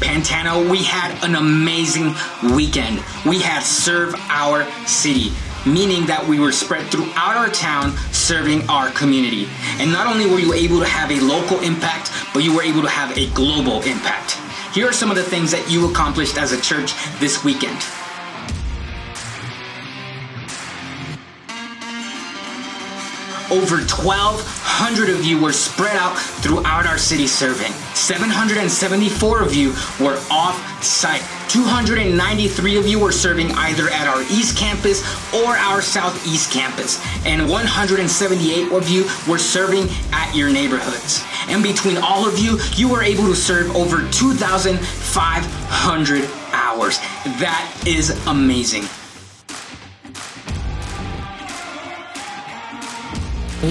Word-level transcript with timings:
Pantano, 0.00 0.68
we 0.70 0.82
had 0.82 1.16
an 1.24 1.36
amazing 1.36 2.14
weekend. 2.54 3.02
We 3.24 3.40
had 3.40 3.60
Serve 3.60 4.14
Our 4.28 4.70
City, 4.86 5.32
meaning 5.64 6.04
that 6.06 6.26
we 6.26 6.38
were 6.38 6.52
spread 6.52 6.86
throughout 6.88 7.36
our 7.36 7.48
town 7.48 7.96
serving 8.12 8.68
our 8.68 8.90
community. 8.90 9.48
And 9.78 9.90
not 9.90 10.06
only 10.06 10.26
were 10.26 10.38
you 10.38 10.52
able 10.52 10.80
to 10.80 10.86
have 10.86 11.10
a 11.10 11.20
local 11.20 11.60
impact, 11.60 12.10
but 12.34 12.44
you 12.44 12.54
were 12.54 12.62
able 12.62 12.82
to 12.82 12.88
have 12.88 13.16
a 13.16 13.30
global 13.30 13.82
impact. 13.82 14.32
Here 14.74 14.86
are 14.86 14.92
some 14.92 15.10
of 15.10 15.16
the 15.16 15.22
things 15.22 15.50
that 15.52 15.70
you 15.70 15.90
accomplished 15.90 16.36
as 16.36 16.52
a 16.52 16.60
church 16.60 16.92
this 17.18 17.42
weekend. 17.42 17.80
Over 23.50 23.76
1,200 23.76 25.08
of 25.08 25.24
you 25.24 25.40
were 25.40 25.52
spread 25.52 25.96
out 25.96 26.18
throughout 26.18 26.84
our 26.84 26.98
city 26.98 27.28
serving. 27.28 27.70
774 27.94 29.42
of 29.42 29.54
you 29.54 29.70
were 30.00 30.20
off 30.30 30.82
site. 30.82 31.22
293 31.48 32.76
of 32.76 32.88
you 32.88 32.98
were 32.98 33.12
serving 33.12 33.52
either 33.52 33.88
at 33.90 34.08
our 34.08 34.22
East 34.22 34.58
Campus 34.58 35.04
or 35.32 35.56
our 35.56 35.80
Southeast 35.80 36.50
Campus. 36.52 37.00
And 37.24 37.48
178 37.48 38.72
of 38.72 38.88
you 38.88 39.04
were 39.28 39.38
serving 39.38 39.88
at 40.12 40.34
your 40.34 40.50
neighborhoods. 40.50 41.22
And 41.48 41.62
between 41.62 41.98
all 41.98 42.26
of 42.26 42.40
you, 42.40 42.58
you 42.74 42.88
were 42.88 43.02
able 43.02 43.26
to 43.26 43.36
serve 43.36 43.76
over 43.76 43.98
2,500 44.10 46.28
hours. 46.52 46.98
That 47.38 47.70
is 47.86 48.10
amazing. 48.26 48.88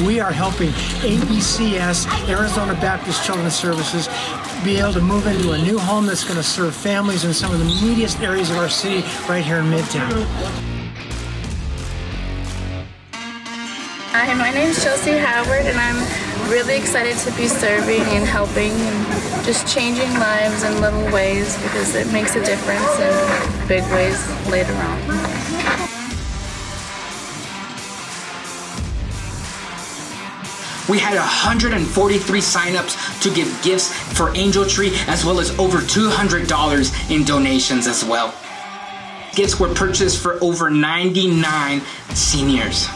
We 0.03 0.19
are 0.19 0.31
helping 0.31 0.69
ABCS, 1.07 2.27
Arizona 2.27 2.73
Baptist 2.73 3.23
Children's 3.23 3.55
Services, 3.55 4.09
be 4.63 4.75
able 4.77 4.91
to 4.91 4.99
move 4.99 5.25
into 5.25 5.51
a 5.51 5.57
new 5.57 5.79
home 5.79 6.05
that's 6.05 6.23
going 6.23 6.35
to 6.35 6.43
serve 6.43 6.75
families 6.75 7.23
in 7.23 7.33
some 7.33 7.53
of 7.53 7.59
the 7.59 7.65
neediest 7.65 8.19
areas 8.19 8.51
of 8.51 8.57
our 8.57 8.67
city 8.67 9.07
right 9.29 9.43
here 9.43 9.59
in 9.59 9.65
Midtown. 9.65 10.25
Hi, 14.11 14.33
my 14.33 14.51
name 14.51 14.69
is 14.69 14.83
Chelsea 14.83 15.17
Howard, 15.17 15.65
and 15.65 15.77
I'm 15.77 16.49
really 16.51 16.75
excited 16.75 17.15
to 17.19 17.31
be 17.37 17.47
serving 17.47 18.01
and 18.01 18.25
helping 18.25 18.71
and 18.71 19.45
just 19.45 19.65
changing 19.73 20.11
lives 20.15 20.63
in 20.63 20.81
little 20.81 21.05
ways 21.13 21.55
because 21.63 21.95
it 21.95 22.11
makes 22.11 22.35
a 22.35 22.43
difference 22.43 22.99
in 22.99 23.67
big 23.67 23.83
ways 23.93 24.19
later 24.49 24.73
on. 24.73 25.24
We 30.87 30.99
had 30.99 31.15
143 31.15 32.39
signups 32.39 33.21
to 33.23 33.33
give 33.33 33.47
gifts 33.63 33.91
for 33.91 34.35
Angel 34.35 34.65
Tree, 34.65 34.91
as 35.07 35.25
well 35.25 35.39
as 35.39 35.57
over 35.57 35.79
$200 35.79 37.11
in 37.11 37.23
donations 37.23 37.87
as 37.87 38.05
well. 38.05 38.33
Gifts 39.33 39.59
were 39.59 39.73
purchased 39.73 40.21
for 40.21 40.41
over 40.43 40.69
99 40.69 41.81
seniors. 42.13 42.87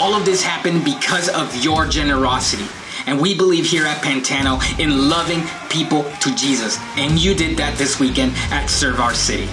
All 0.00 0.14
of 0.14 0.24
this 0.24 0.42
happened 0.42 0.84
because 0.84 1.28
of 1.28 1.54
your 1.62 1.86
generosity. 1.86 2.66
And 3.06 3.20
we 3.20 3.36
believe 3.36 3.66
here 3.66 3.86
at 3.86 4.02
Pantano 4.02 4.60
in 4.80 5.08
loving 5.08 5.42
people 5.68 6.02
to 6.20 6.34
Jesus. 6.34 6.78
And 6.96 7.18
you 7.18 7.34
did 7.34 7.58
that 7.58 7.78
this 7.78 8.00
weekend 8.00 8.32
at 8.50 8.66
Serve 8.66 8.98
Our 8.98 9.14
City. 9.14 9.48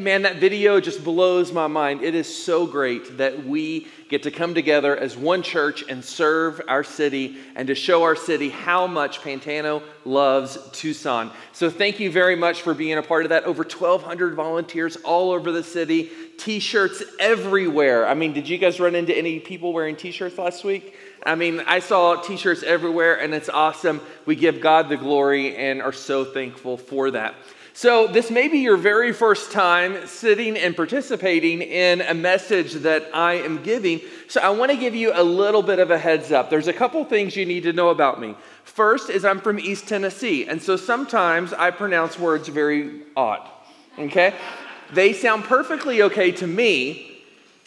Man, 0.00 0.22
that 0.22 0.36
video 0.36 0.80
just 0.80 1.04
blows 1.04 1.52
my 1.52 1.66
mind. 1.66 2.00
It 2.00 2.14
is 2.14 2.42
so 2.42 2.66
great 2.66 3.18
that 3.18 3.44
we 3.44 3.86
get 4.08 4.22
to 4.22 4.30
come 4.30 4.54
together 4.54 4.96
as 4.96 5.14
one 5.14 5.42
church 5.42 5.84
and 5.90 6.02
serve 6.02 6.58
our 6.68 6.82
city 6.82 7.36
and 7.54 7.68
to 7.68 7.74
show 7.74 8.02
our 8.04 8.16
city 8.16 8.48
how 8.48 8.86
much 8.86 9.20
Pantano 9.20 9.82
loves 10.06 10.56
Tucson. 10.72 11.30
So, 11.52 11.68
thank 11.68 12.00
you 12.00 12.10
very 12.10 12.34
much 12.34 12.62
for 12.62 12.72
being 12.72 12.96
a 12.96 13.02
part 13.02 13.24
of 13.24 13.28
that. 13.28 13.44
Over 13.44 13.62
1,200 13.62 14.34
volunteers 14.34 14.96
all 14.96 15.32
over 15.32 15.52
the 15.52 15.62
city, 15.62 16.10
t 16.38 16.60
shirts 16.60 17.02
everywhere. 17.18 18.06
I 18.06 18.14
mean, 18.14 18.32
did 18.32 18.48
you 18.48 18.56
guys 18.56 18.80
run 18.80 18.94
into 18.94 19.14
any 19.14 19.38
people 19.38 19.74
wearing 19.74 19.96
t 19.96 20.12
shirts 20.12 20.38
last 20.38 20.64
week? 20.64 20.94
I 21.26 21.34
mean, 21.34 21.60
I 21.66 21.80
saw 21.80 22.16
t 22.16 22.38
shirts 22.38 22.62
everywhere, 22.62 23.20
and 23.20 23.34
it's 23.34 23.50
awesome. 23.50 24.00
We 24.24 24.34
give 24.34 24.62
God 24.62 24.88
the 24.88 24.96
glory 24.96 25.56
and 25.56 25.82
are 25.82 25.92
so 25.92 26.24
thankful 26.24 26.78
for 26.78 27.10
that. 27.10 27.34
So, 27.72 28.08
this 28.08 28.30
may 28.30 28.48
be 28.48 28.58
your 28.58 28.76
very 28.76 29.12
first 29.12 29.52
time 29.52 30.06
sitting 30.06 30.56
and 30.56 30.74
participating 30.74 31.62
in 31.62 32.00
a 32.00 32.14
message 32.14 32.74
that 32.74 33.08
I 33.14 33.34
am 33.34 33.62
giving. 33.62 34.00
So, 34.28 34.40
I 34.40 34.50
want 34.50 34.72
to 34.72 34.76
give 34.76 34.94
you 34.94 35.12
a 35.14 35.22
little 35.22 35.62
bit 35.62 35.78
of 35.78 35.90
a 35.90 35.98
heads 35.98 36.32
up. 36.32 36.50
There's 36.50 36.68
a 36.68 36.72
couple 36.72 37.04
things 37.04 37.36
you 37.36 37.46
need 37.46 37.62
to 37.62 37.72
know 37.72 37.90
about 37.90 38.20
me. 38.20 38.34
First 38.64 39.08
is 39.08 39.24
I'm 39.24 39.40
from 39.40 39.58
East 39.58 39.88
Tennessee, 39.88 40.46
and 40.46 40.60
so 40.60 40.76
sometimes 40.76 41.52
I 41.52 41.70
pronounce 41.70 42.18
words 42.18 42.48
very 42.48 43.02
odd. 43.16 43.48
Okay? 43.98 44.34
They 44.92 45.12
sound 45.12 45.44
perfectly 45.44 46.02
okay 46.02 46.32
to 46.32 46.46
me 46.46 47.10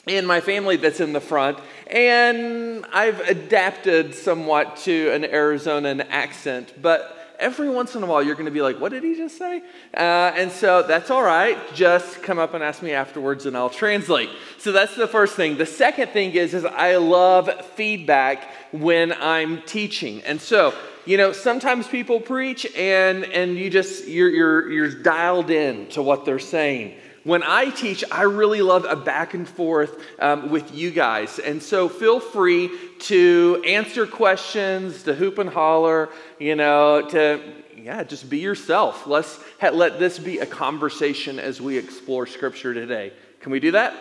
and 0.07 0.27
my 0.27 0.41
family 0.41 0.75
that's 0.75 0.99
in 0.99 1.13
the 1.13 1.21
front, 1.21 1.57
and 1.87 2.85
I've 2.91 3.21
adapted 3.21 4.13
somewhat 4.13 4.75
to 4.77 5.11
an 5.11 5.23
Arizonan 5.23 6.05
accent, 6.09 6.73
but 6.81 7.22
every 7.39 7.69
once 7.69 7.95
in 7.95 8.03
a 8.03 8.05
while 8.05 8.23
you're 8.23 8.35
going 8.35 8.45
to 8.45 8.51
be 8.51 8.61
like, 8.61 8.79
what 8.79 8.91
did 8.91 9.03
he 9.03 9.15
just 9.15 9.37
say? 9.37 9.61
Uh, 9.93 10.31
and 10.35 10.51
so 10.51 10.83
that's 10.83 11.09
all 11.09 11.23
right. 11.23 11.57
Just 11.73 12.23
come 12.23 12.39
up 12.39 12.53
and 12.53 12.63
ask 12.63 12.81
me 12.81 12.91
afterwards 12.91 13.45
and 13.45 13.55
I'll 13.55 13.69
translate. 13.69 14.29
So 14.57 14.71
that's 14.71 14.95
the 14.95 15.07
first 15.07 15.35
thing. 15.35 15.57
The 15.57 15.65
second 15.65 16.09
thing 16.09 16.31
is, 16.31 16.53
is 16.53 16.65
I 16.65 16.97
love 16.97 17.49
feedback 17.75 18.47
when 18.71 19.13
I'm 19.13 19.61
teaching. 19.63 20.21
And 20.23 20.39
so, 20.39 20.73
you 21.05 21.17
know, 21.17 21.31
sometimes 21.31 21.87
people 21.87 22.19
preach 22.19 22.65
and, 22.75 23.25
and 23.25 23.57
you 23.57 23.69
just, 23.69 24.07
you're, 24.07 24.29
you're, 24.29 24.71
you're 24.71 25.01
dialed 25.01 25.49
in 25.49 25.87
to 25.89 26.01
what 26.01 26.25
they're 26.25 26.39
saying 26.39 26.95
when 27.23 27.41
I 27.41 27.69
teach, 27.69 28.03
I 28.11 28.23
really 28.23 28.61
love 28.61 28.85
a 28.87 28.97
back 28.97 29.33
and 29.33 29.47
forth 29.47 29.97
um, 30.19 30.49
with 30.49 30.75
you 30.75 30.91
guys. 30.91 31.39
And 31.39 31.63
so 31.63 31.87
feel 31.87 32.19
free 32.19 32.69
to 32.99 33.63
answer 33.65 34.05
questions, 34.05 35.03
to 35.03 35.15
hoop 35.15 35.37
and 35.37 35.49
holler, 35.49 36.09
you 36.43 36.55
know, 36.55 37.07
to, 37.07 37.41
yeah, 37.77 38.03
just 38.03 38.29
be 38.29 38.39
yourself. 38.39 39.07
Let's 39.07 39.39
let 39.61 39.97
this 39.97 40.19
be 40.19 40.39
a 40.39 40.45
conversation 40.45 41.39
as 41.39 41.61
we 41.61 41.77
explore 41.77 42.27
Scripture 42.27 42.73
today. 42.73 43.13
Can 43.39 43.53
we 43.53 43.61
do 43.61 43.71
that? 43.71 43.93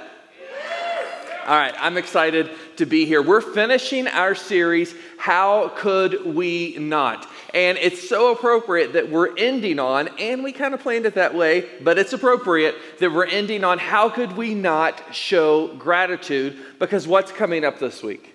All 1.46 1.56
right, 1.56 1.74
I'm 1.78 1.96
excited 1.96 2.50
to 2.76 2.86
be 2.86 3.04
here. 3.04 3.22
We're 3.22 3.40
finishing 3.40 4.08
our 4.08 4.34
series, 4.34 4.92
How 5.18 5.68
Could 5.76 6.34
We 6.34 6.76
Not? 6.78 7.28
And 7.54 7.78
it's 7.78 8.08
so 8.08 8.32
appropriate 8.32 8.94
that 8.94 9.08
we're 9.08 9.36
ending 9.36 9.78
on, 9.78 10.08
and 10.18 10.42
we 10.42 10.50
kind 10.50 10.74
of 10.74 10.80
planned 10.80 11.06
it 11.06 11.14
that 11.14 11.34
way, 11.34 11.68
but 11.80 11.96
it's 11.96 12.12
appropriate 12.12 12.74
that 12.98 13.12
we're 13.12 13.26
ending 13.26 13.62
on 13.62 13.78
how 13.78 14.08
could 14.08 14.36
we 14.36 14.54
not 14.54 15.14
show 15.14 15.68
gratitude 15.76 16.56
because 16.80 17.06
what's 17.06 17.30
coming 17.30 17.64
up 17.64 17.78
this 17.78 18.02
week? 18.02 18.31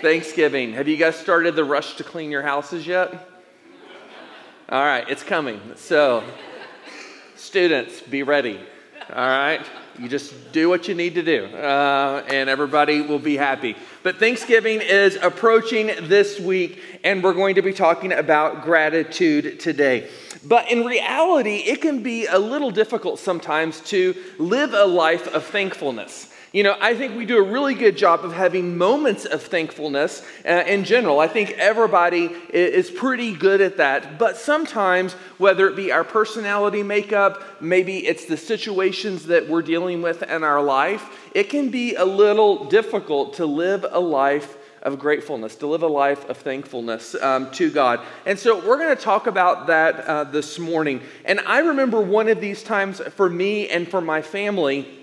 Thanksgiving. 0.00 0.74
Have 0.74 0.86
you 0.86 0.96
guys 0.96 1.16
started 1.16 1.56
the 1.56 1.64
rush 1.64 1.96
to 1.96 2.04
clean 2.04 2.30
your 2.30 2.42
houses 2.42 2.86
yet? 2.86 3.12
All 4.68 4.84
right, 4.84 5.08
it's 5.08 5.22
coming. 5.22 5.60
So, 5.76 6.22
students, 7.34 8.00
be 8.02 8.22
ready. 8.22 8.60
All 9.10 9.16
right? 9.16 9.64
You 9.98 10.08
just 10.08 10.52
do 10.52 10.68
what 10.68 10.86
you 10.86 10.94
need 10.94 11.16
to 11.16 11.22
do, 11.22 11.46
uh, 11.46 12.22
and 12.28 12.48
everybody 12.48 13.00
will 13.00 13.18
be 13.18 13.36
happy. 13.36 13.74
But 14.04 14.18
Thanksgiving 14.18 14.80
is 14.80 15.16
approaching 15.16 15.90
this 16.02 16.38
week, 16.38 16.80
and 17.02 17.24
we're 17.24 17.32
going 17.34 17.56
to 17.56 17.62
be 17.62 17.72
talking 17.72 18.12
about 18.12 18.62
gratitude 18.62 19.58
today. 19.58 20.08
But 20.44 20.70
in 20.70 20.84
reality, 20.84 21.56
it 21.56 21.82
can 21.82 22.04
be 22.04 22.26
a 22.26 22.38
little 22.38 22.70
difficult 22.70 23.18
sometimes 23.18 23.80
to 23.90 24.14
live 24.38 24.74
a 24.74 24.84
life 24.84 25.26
of 25.34 25.44
thankfulness. 25.44 26.32
You 26.50 26.62
know, 26.62 26.76
I 26.80 26.94
think 26.94 27.14
we 27.14 27.26
do 27.26 27.36
a 27.36 27.42
really 27.42 27.74
good 27.74 27.98
job 27.98 28.24
of 28.24 28.32
having 28.32 28.78
moments 28.78 29.26
of 29.26 29.42
thankfulness 29.42 30.22
uh, 30.46 30.64
in 30.66 30.84
general. 30.84 31.20
I 31.20 31.28
think 31.28 31.50
everybody 31.52 32.30
is 32.50 32.90
pretty 32.90 33.34
good 33.34 33.60
at 33.60 33.76
that. 33.76 34.18
But 34.18 34.38
sometimes, 34.38 35.12
whether 35.36 35.68
it 35.68 35.76
be 35.76 35.92
our 35.92 36.04
personality 36.04 36.82
makeup, 36.82 37.60
maybe 37.60 37.98
it's 37.98 38.24
the 38.24 38.38
situations 38.38 39.26
that 39.26 39.46
we're 39.46 39.60
dealing 39.60 40.00
with 40.00 40.22
in 40.22 40.42
our 40.42 40.62
life, 40.62 41.28
it 41.34 41.50
can 41.50 41.68
be 41.70 41.96
a 41.96 42.04
little 42.04 42.64
difficult 42.64 43.34
to 43.34 43.44
live 43.44 43.84
a 43.90 44.00
life 44.00 44.56
of 44.80 44.98
gratefulness, 44.98 45.54
to 45.56 45.66
live 45.66 45.82
a 45.82 45.88
life 45.88 46.26
of 46.30 46.38
thankfulness 46.38 47.14
um, 47.16 47.50
to 47.50 47.70
God. 47.70 48.00
And 48.24 48.38
so 48.38 48.56
we're 48.66 48.78
going 48.78 48.96
to 48.96 49.02
talk 49.02 49.26
about 49.26 49.66
that 49.66 50.00
uh, 50.00 50.24
this 50.24 50.58
morning. 50.58 51.02
And 51.26 51.40
I 51.40 51.58
remember 51.58 52.00
one 52.00 52.28
of 52.28 52.40
these 52.40 52.62
times 52.62 53.00
for 53.00 53.28
me 53.28 53.68
and 53.68 53.86
for 53.86 54.00
my 54.00 54.22
family 54.22 54.97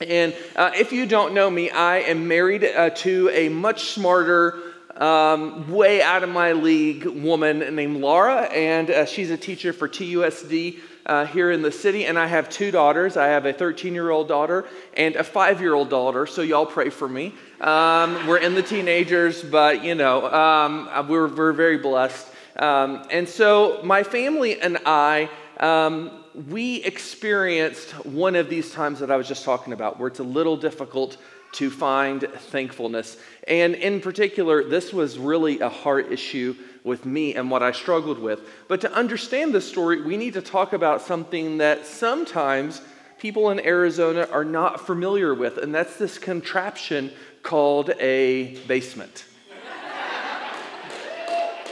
and 0.00 0.34
uh, 0.56 0.70
if 0.74 0.92
you 0.92 1.04
don't 1.04 1.34
know 1.34 1.50
me, 1.50 1.68
I 1.68 1.98
am 1.98 2.26
married 2.26 2.64
uh, 2.64 2.88
to 2.88 3.28
a 3.34 3.50
much 3.50 3.90
smarter, 3.90 4.58
um, 4.96 5.70
way 5.70 6.00
out 6.00 6.22
of 6.22 6.30
my 6.30 6.52
league 6.52 7.04
woman 7.04 7.58
named 7.74 8.00
Laura, 8.00 8.44
and 8.44 8.90
uh, 8.90 9.04
she's 9.04 9.30
a 9.30 9.36
teacher 9.36 9.74
for 9.74 9.90
TUSD 9.90 10.78
uh, 11.04 11.26
here 11.26 11.50
in 11.50 11.60
the 11.60 11.70
city, 11.70 12.06
and 12.06 12.18
I 12.18 12.28
have 12.28 12.48
two 12.48 12.70
daughters. 12.70 13.18
I 13.18 13.26
have 13.26 13.44
a 13.44 13.52
13 13.52 13.92
year 13.92 14.08
old 14.08 14.26
daughter 14.26 14.64
and 14.94 15.16
a 15.16 15.24
five 15.24 15.60
year 15.60 15.74
old 15.74 15.90
daughter, 15.90 16.26
so 16.26 16.40
y'all 16.40 16.64
pray 16.64 16.88
for 16.88 17.06
me. 17.06 17.34
Um, 17.60 18.26
we're 18.26 18.38
in 18.38 18.54
the 18.54 18.62
teenagers, 18.62 19.42
but 19.42 19.84
you 19.84 19.94
know, 19.94 20.30
um, 20.32 21.08
we're, 21.08 21.28
we're 21.28 21.52
very 21.52 21.76
blessed. 21.76 22.26
Um, 22.56 23.06
and 23.10 23.28
so 23.28 23.82
my 23.84 24.02
family 24.02 24.62
and 24.62 24.78
I, 24.86 25.28
um, 25.58 26.19
we 26.48 26.76
experienced 26.84 27.90
one 28.06 28.36
of 28.36 28.48
these 28.48 28.70
times 28.72 29.00
that 29.00 29.10
I 29.10 29.16
was 29.16 29.28
just 29.28 29.44
talking 29.44 29.72
about, 29.72 29.98
where 29.98 30.08
it's 30.08 30.20
a 30.20 30.24
little 30.24 30.56
difficult 30.56 31.16
to 31.52 31.70
find 31.70 32.22
thankfulness. 32.22 33.16
And 33.48 33.74
in 33.74 34.00
particular, 34.00 34.62
this 34.62 34.92
was 34.92 35.18
really 35.18 35.60
a 35.60 35.68
heart 35.68 36.12
issue 36.12 36.54
with 36.84 37.04
me 37.04 37.34
and 37.34 37.50
what 37.50 37.62
I 37.62 37.72
struggled 37.72 38.18
with. 38.18 38.40
But 38.68 38.80
to 38.82 38.92
understand 38.92 39.52
this 39.52 39.68
story, 39.68 40.00
we 40.02 40.16
need 40.16 40.34
to 40.34 40.42
talk 40.42 40.72
about 40.72 41.02
something 41.02 41.58
that 41.58 41.86
sometimes 41.86 42.80
people 43.18 43.50
in 43.50 43.60
Arizona 43.60 44.28
are 44.32 44.44
not 44.44 44.86
familiar 44.86 45.34
with, 45.34 45.58
and 45.58 45.74
that's 45.74 45.96
this 45.96 46.18
contraption 46.18 47.10
called 47.42 47.90
a 48.00 48.56
basement. 48.66 49.24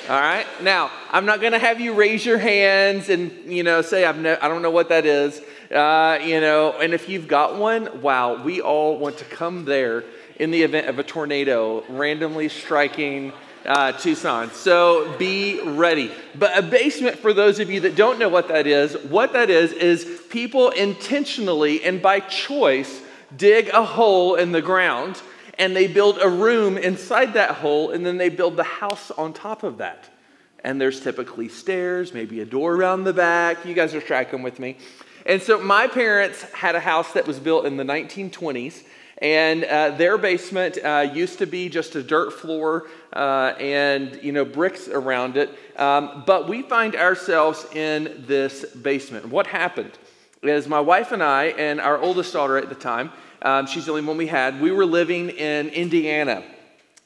All 0.09 0.19
right. 0.19 0.47
Now, 0.63 0.91
I'm 1.11 1.27
not 1.27 1.43
going 1.43 1.53
to 1.53 1.59
have 1.59 1.83
you 1.83 1.93
raise 1.93 2.25
your 2.25 2.39
hands 2.39 3.11
and 3.11 3.31
you 3.45 3.63
know 3.63 3.83
say 3.83 4.07
I've 4.07 4.17
no, 4.17 4.39
I 4.41 4.49
don't 4.49 4.63
know 4.63 4.71
what 4.71 4.89
that 4.89 5.05
is. 5.05 5.39
Uh, 5.71 6.19
you 6.25 6.41
know, 6.41 6.73
and 6.81 6.95
if 6.95 7.11
you've 7.11 7.29
got 7.29 7.57
one, 7.57 8.01
wow, 8.01 8.43
we 8.43 8.63
all 8.63 8.97
want 8.97 9.19
to 9.19 9.27
come 9.27 9.67
there 9.67 10.05
in 10.37 10.51
the 10.51 10.63
event 10.63 10.87
of 10.87 10.99
a 10.99 11.03
tornado 11.03 11.85
randomly 11.91 12.49
striking 12.49 13.35
uh, 13.67 13.93
Tucson. 13.93 14.51
So 14.53 15.15
be 15.19 15.61
ready. 15.63 16.11
But 16.35 16.57
a 16.57 16.63
basement, 16.63 17.19
for 17.19 17.35
those 17.35 17.59
of 17.59 17.71
you 17.71 17.81
that 17.81 17.95
don't 17.95 18.19
know 18.19 18.31
what 18.31 18.49
that 18.49 18.67
is, 18.67 18.97
what 19.11 19.35
that 19.35 19.51
is 19.51 19.73
is 19.73 20.23
people 20.31 20.71
intentionally 20.71 21.85
and 21.85 22.01
by 22.01 22.21
choice 22.21 23.03
dig 23.37 23.69
a 23.69 23.85
hole 23.85 24.37
in 24.37 24.53
the 24.53 24.63
ground 24.63 25.21
and 25.59 25.75
they 25.75 25.89
build 25.89 26.19
a 26.21 26.29
room 26.29 26.79
inside 26.79 27.35
that 27.35 27.57
hole, 27.57 27.91
and 27.91 28.07
then 28.07 28.17
they 28.17 28.29
build 28.29 28.57
the 28.57 28.65
house 28.65 29.11
on 29.11 29.33
top 29.33 29.65
of 29.65 29.79
that. 29.79 30.09
And 30.65 30.81
there's 30.81 31.01
typically 31.01 31.49
stairs, 31.49 32.15
maybe 32.15 32.41
a 32.41 32.45
door 32.45 32.75
around 32.75 33.05
the 33.05 33.13
back. 33.13 33.65
You 33.65 33.75
guys 33.75 33.95
are 33.95 34.01
tracking 34.01 34.43
with 34.43 34.59
me. 34.59 34.77
And 35.27 35.43
so 35.43 35.61
my 35.61 35.87
parents 35.87 36.43
had 36.53 36.75
a 36.75 36.81
house 36.81 37.13
that 37.13 37.27
was 37.27 37.39
built 37.39 37.67
in 37.67 37.77
the 37.77 37.85
1920s. 37.85 38.83
And 39.21 39.65
uh, 39.65 39.91
their 39.91 40.17
basement 40.17 40.79
uh, 40.79 41.11
used 41.13 41.39
to 41.39 41.47
be 41.47 41.69
just 41.69 41.97
a 41.97 42.03
dirt 42.03 42.33
floor 42.33 42.89
uh, 43.13 43.55
and 43.59 44.21
you 44.23 44.31
know 44.31 44.45
bricks 44.45 44.87
around 44.87 45.37
it. 45.37 45.51
Um, 45.77 46.23
but 46.25 46.49
we 46.49 46.63
find 46.63 46.95
ourselves 46.95 47.67
in 47.75 48.25
this 48.29 48.65
basement. 48.65 49.27
What 49.27 49.49
happened 49.49 49.99
is 50.43 50.69
my 50.69 50.81
wife 50.81 51.11
and 51.11 51.23
I 51.23 51.47
and 51.47 51.81
our 51.81 51.99
oldest 51.99 52.33
daughter 52.33 52.57
at 52.59 52.69
the 52.69 52.77
time 52.77 53.11
um, 53.43 53.67
she's 53.67 53.87
the 53.87 53.93
only 53.93 54.05
one 54.05 54.17
we 54.17 54.27
had. 54.27 54.61
We 54.61 54.71
were 54.71 54.87
living 54.87 55.31
in 55.31 55.69
Indiana, 55.69 56.43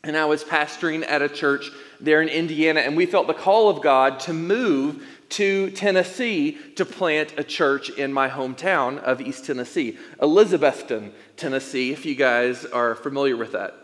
and 0.03 0.17
I 0.17 0.25
was 0.25 0.45
pastoring 0.45 1.05
at 1.07 1.23
a 1.23 1.29
church 1.29 1.71
there 2.01 2.23
in 2.23 2.29
Indiana, 2.29 2.81
and 2.81 2.97
we 2.97 3.07
felt 3.07 3.27
the 3.27 3.35
call 3.35 3.69
of 3.69 3.83
God 3.83 4.21
to 4.21 4.33
move 4.33 5.07
to 5.31 5.71
Tennessee 5.71 6.59
to 6.77 6.85
plant 6.85 7.35
a 7.39 7.45
church 7.45 7.89
in 7.91 8.13
my 8.13 8.29
hometown 8.29 8.99
of 8.99 9.21
East 9.21 9.47
Tennessee, 9.47 9.97
Elizabethton, 10.21 11.13
Tennessee, 11.37 11.93
if 11.93 12.05
you 12.05 12.15
guys 12.15 12.67
are 12.67 12.95
familiar 12.95 13.37
with 13.37 13.53
that. 13.53 13.75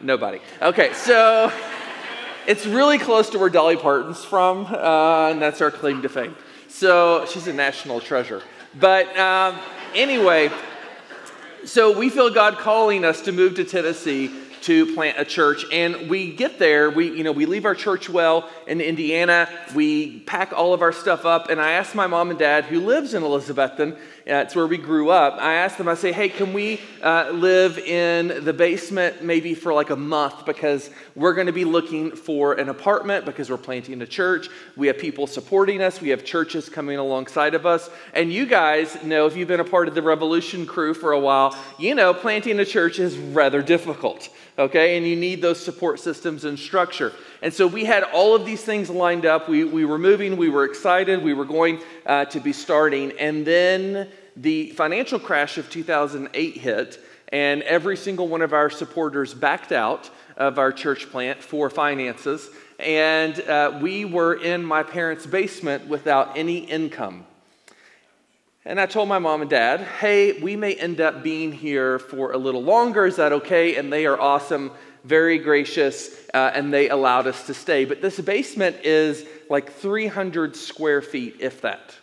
Nobody. 0.00 0.40
Okay, 0.62 0.92
so 0.92 1.50
it's 2.46 2.66
really 2.66 2.98
close 2.98 3.30
to 3.30 3.38
where 3.38 3.50
Dolly 3.50 3.76
Parton's 3.76 4.24
from, 4.24 4.66
uh, 4.66 5.30
and 5.30 5.42
that's 5.42 5.60
our 5.60 5.70
claim 5.70 6.02
to 6.02 6.08
fame. 6.08 6.36
So 6.68 7.26
she's 7.26 7.48
a 7.48 7.52
national 7.52 8.00
treasure. 8.00 8.42
But 8.78 9.16
um, 9.18 9.58
anyway, 9.94 10.50
so 11.66 11.98
we 11.98 12.10
feel 12.10 12.30
God 12.30 12.58
calling 12.58 13.04
us 13.04 13.22
to 13.22 13.32
move 13.32 13.56
to 13.56 13.64
Tennessee 13.64 14.30
to 14.62 14.94
plant 14.94 15.18
a 15.18 15.24
church. 15.24 15.64
And 15.70 16.08
we 16.08 16.32
get 16.32 16.58
there 16.58 16.90
we 16.90 17.10
you 17.10 17.24
know 17.24 17.32
we 17.32 17.46
leave 17.46 17.64
our 17.64 17.74
church 17.74 18.08
well 18.08 18.48
in 18.66 18.80
indiana. 18.80 19.48
We 19.74 20.20
pack 20.20 20.52
all 20.52 20.74
of 20.74 20.82
our 20.82 20.92
stuff 20.92 21.24
up. 21.24 21.50
And 21.50 21.60
i 21.60 21.72
asked 21.72 21.94
my 21.94 22.06
mom 22.06 22.30
and 22.30 22.38
dad 22.38 22.64
who 22.64 22.80
lives 22.80 23.14
in 23.14 23.22
elizabethton 23.22 23.98
it's 24.26 24.56
where 24.56 24.66
we 24.66 24.76
grew 24.76 25.10
up. 25.10 25.38
I 25.40 25.54
asked 25.54 25.78
them, 25.78 25.86
I 25.86 25.94
say, 25.94 26.10
hey, 26.10 26.28
can 26.28 26.52
we 26.52 26.80
uh, 27.00 27.30
live 27.32 27.78
in 27.78 28.44
the 28.44 28.52
basement 28.52 29.22
maybe 29.22 29.54
for 29.54 29.72
like 29.72 29.90
a 29.90 29.96
month 29.96 30.44
because 30.44 30.90
we're 31.14 31.34
going 31.34 31.46
to 31.46 31.52
be 31.52 31.64
looking 31.64 32.10
for 32.10 32.54
an 32.54 32.68
apartment 32.68 33.24
because 33.24 33.48
we're 33.48 33.56
planting 33.56 34.02
a 34.02 34.06
church. 34.06 34.48
We 34.74 34.88
have 34.88 34.98
people 34.98 35.28
supporting 35.28 35.80
us, 35.80 36.00
we 36.00 36.08
have 36.08 36.24
churches 36.24 36.68
coming 36.68 36.98
alongside 36.98 37.54
of 37.54 37.66
us. 37.66 37.88
And 38.14 38.32
you 38.32 38.46
guys 38.46 39.00
know, 39.04 39.26
if 39.26 39.36
you've 39.36 39.46
been 39.46 39.60
a 39.60 39.64
part 39.64 39.86
of 39.86 39.94
the 39.94 40.02
Revolution 40.02 40.66
crew 40.66 40.92
for 40.92 41.12
a 41.12 41.20
while, 41.20 41.56
you 41.78 41.94
know, 41.94 42.12
planting 42.12 42.58
a 42.58 42.64
church 42.64 42.98
is 42.98 43.16
rather 43.16 43.62
difficult, 43.62 44.28
okay? 44.58 44.96
And 44.96 45.06
you 45.06 45.14
need 45.14 45.40
those 45.40 45.64
support 45.64 46.00
systems 46.00 46.44
and 46.44 46.58
structure. 46.58 47.12
And 47.46 47.54
so 47.54 47.68
we 47.68 47.84
had 47.84 48.02
all 48.02 48.34
of 48.34 48.44
these 48.44 48.64
things 48.64 48.90
lined 48.90 49.24
up. 49.24 49.48
We, 49.48 49.62
we 49.62 49.84
were 49.84 50.00
moving, 50.00 50.36
we 50.36 50.48
were 50.48 50.64
excited, 50.64 51.22
we 51.22 51.32
were 51.32 51.44
going 51.44 51.80
uh, 52.04 52.24
to 52.24 52.40
be 52.40 52.52
starting. 52.52 53.12
And 53.20 53.46
then 53.46 54.08
the 54.34 54.70
financial 54.70 55.20
crash 55.20 55.56
of 55.56 55.70
2008 55.70 56.56
hit, 56.56 56.98
and 57.28 57.62
every 57.62 57.96
single 57.96 58.26
one 58.26 58.42
of 58.42 58.52
our 58.52 58.68
supporters 58.68 59.32
backed 59.32 59.70
out 59.70 60.10
of 60.36 60.58
our 60.58 60.72
church 60.72 61.08
plant 61.08 61.40
for 61.40 61.70
finances. 61.70 62.50
And 62.80 63.40
uh, 63.42 63.78
we 63.80 64.04
were 64.04 64.34
in 64.34 64.64
my 64.64 64.82
parents' 64.82 65.24
basement 65.24 65.86
without 65.86 66.36
any 66.36 66.58
income. 66.58 67.28
And 68.64 68.80
I 68.80 68.86
told 68.86 69.08
my 69.08 69.20
mom 69.20 69.42
and 69.42 69.48
dad, 69.48 69.82
hey, 69.82 70.40
we 70.40 70.56
may 70.56 70.74
end 70.74 71.00
up 71.00 71.22
being 71.22 71.52
here 71.52 72.00
for 72.00 72.32
a 72.32 72.38
little 72.38 72.64
longer. 72.64 73.06
Is 73.06 73.14
that 73.14 73.32
okay? 73.32 73.76
And 73.76 73.92
they 73.92 74.04
are 74.04 74.20
awesome 74.20 74.72
very 75.06 75.38
gracious, 75.38 76.10
uh, 76.34 76.50
and 76.52 76.74
they 76.74 76.88
allowed 76.88 77.28
us 77.28 77.46
to 77.46 77.54
stay. 77.54 77.84
But 77.84 78.02
this 78.02 78.18
basement 78.20 78.78
is 78.82 79.24
like 79.48 79.72
300 79.72 80.56
square 80.56 81.00
feet, 81.00 81.36
if 81.38 81.60
that. 81.60 81.94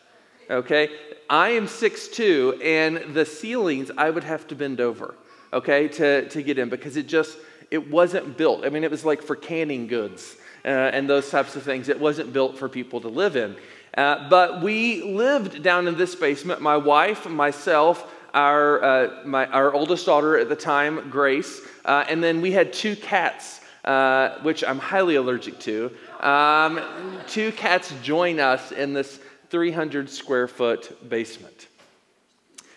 Okay? 0.49 0.89
I 1.29 1.49
am 1.49 1.67
6'2, 1.67 2.63
and 2.63 3.13
the 3.13 3.25
ceilings 3.25 3.91
I 3.97 4.09
would 4.09 4.23
have 4.23 4.47
to 4.47 4.55
bend 4.55 4.79
over, 4.79 5.15
okay, 5.51 5.89
to, 5.89 6.29
to 6.29 6.41
get 6.41 6.57
in 6.57 6.69
because 6.69 6.95
it 6.95 7.07
just, 7.07 7.37
it 7.69 7.91
wasn't 7.91 8.37
built. 8.37 8.65
I 8.65 8.69
mean, 8.69 8.85
it 8.85 8.91
was 8.91 9.03
like 9.03 9.21
for 9.21 9.35
canning 9.35 9.87
goods 9.87 10.37
uh, 10.63 10.69
and 10.69 11.09
those 11.09 11.29
types 11.29 11.57
of 11.57 11.63
things. 11.63 11.89
It 11.89 11.99
wasn't 11.99 12.31
built 12.31 12.57
for 12.57 12.69
people 12.69 13.01
to 13.01 13.09
live 13.09 13.35
in. 13.35 13.57
Uh, 13.97 14.29
but 14.29 14.61
we 14.61 15.03
lived 15.03 15.61
down 15.61 15.87
in 15.87 15.97
this 15.97 16.15
basement, 16.15 16.61
my 16.61 16.77
wife, 16.77 17.27
myself, 17.27 18.12
our, 18.33 18.83
uh, 18.83 19.09
my, 19.25 19.45
our 19.47 19.73
oldest 19.73 20.05
daughter 20.05 20.37
at 20.37 20.49
the 20.49 20.55
time, 20.55 21.09
Grace, 21.09 21.61
uh, 21.85 22.05
and 22.09 22.23
then 22.23 22.41
we 22.41 22.51
had 22.51 22.73
two 22.73 22.95
cats, 22.95 23.61
uh, 23.85 24.39
which 24.41 24.63
I'm 24.63 24.79
highly 24.79 25.15
allergic 25.15 25.59
to. 25.61 25.91
Um, 26.19 26.81
two 27.27 27.51
cats 27.51 27.93
join 28.01 28.39
us 28.39 28.71
in 28.71 28.93
this 28.93 29.19
300 29.49 30.09
square 30.09 30.47
foot 30.47 31.09
basement. 31.09 31.67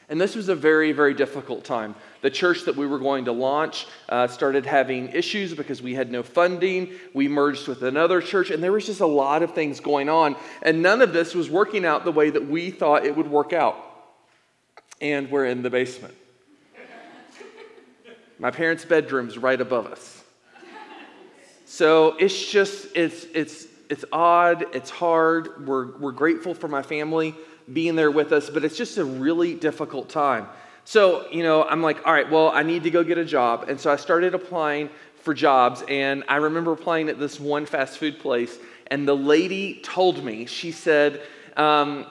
And 0.09 0.21
this 0.21 0.37
was 0.37 0.49
a 0.49 0.55
very, 0.55 0.93
very 0.93 1.15
difficult 1.15 1.65
time. 1.65 1.97
The 2.21 2.31
church 2.31 2.65
that 2.67 2.77
we 2.77 2.87
were 2.87 2.99
going 2.99 3.25
to 3.25 3.33
launch 3.33 3.89
uh, 4.09 4.29
started 4.29 4.65
having 4.65 5.09
issues 5.09 5.53
because 5.55 5.83
we 5.83 5.95
had 5.95 6.13
no 6.13 6.23
funding. 6.23 6.93
We 7.13 7.27
merged 7.27 7.67
with 7.67 7.83
another 7.83 8.21
church, 8.21 8.51
and 8.51 8.63
there 8.63 8.73
was 8.73 8.87
just 8.87 9.01
a 9.01 9.07
lot 9.07 9.43
of 9.43 9.53
things 9.55 9.81
going 9.81 10.09
on. 10.09 10.37
And 10.63 10.81
none 10.81 11.03
of 11.03 11.13
this 11.13 11.35
was 11.35 11.51
working 11.51 11.85
out 11.85 12.05
the 12.05 12.13
way 12.13 12.31
that 12.31 12.47
we 12.47 12.71
thought 12.71 13.05
it 13.05 13.17
would 13.17 13.29
work 13.29 13.53
out 13.53 13.86
and 15.01 15.31
we're 15.31 15.47
in 15.47 15.63
the 15.63 15.71
basement. 15.71 16.15
My 18.39 18.51
parents' 18.51 18.85
bedroom's 18.85 19.39
right 19.39 19.61
above 19.61 19.87
us. 19.87 20.23
So 21.65 22.17
it's 22.19 22.51
just, 22.51 22.89
it's, 22.95 23.25
it's, 23.35 23.67
it's 23.91 24.05
odd, 24.13 24.67
it's 24.75 24.91
hard. 24.91 25.67
We're, 25.67 25.97
we're 25.99 26.13
grateful 26.13 26.55
for 26.55 26.69
my 26.69 26.83
family 26.83 27.35
being 27.73 27.97
there 27.97 28.11
with 28.11 28.33
us, 28.33 28.51
but 28.51 28.65
it's 28.65 28.77
just 28.77 28.99
a 28.99 29.05
really 29.05 29.55
difficult 29.55 30.09
time. 30.09 30.47
So, 30.85 31.29
you 31.33 31.43
know, 31.43 31.65
I'm 31.65 31.83
like, 31.83 32.07
all 32.07 32.13
right, 32.13 32.31
well, 32.31 32.51
I 32.51 32.63
need 32.63 32.85
to 32.85 32.91
go 32.91 33.03
get 33.03 33.19
a 33.19 33.25
job. 33.25 33.69
And 33.69 33.81
so 33.81 33.91
I 33.91 33.97
started 33.97 34.35
applying 34.35 34.89
for 35.23 35.35
jobs. 35.35 35.83
And 35.89 36.23
I 36.29 36.37
remember 36.37 36.73
applying 36.73 37.09
at 37.09 37.19
this 37.19 37.41
one 37.41 37.67
fast 37.67 37.99
food 37.99 38.21
place. 38.21 38.57
And 38.87 39.09
the 39.09 39.17
lady 39.17 39.81
told 39.83 40.23
me, 40.23 40.47
she 40.47 40.71
said, 40.71 41.21
um, 41.57 42.07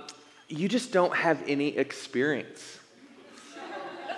You 0.49 0.67
just 0.67 0.91
don't 0.91 1.15
have 1.15 1.41
any 1.47 1.77
experience. 1.77 2.74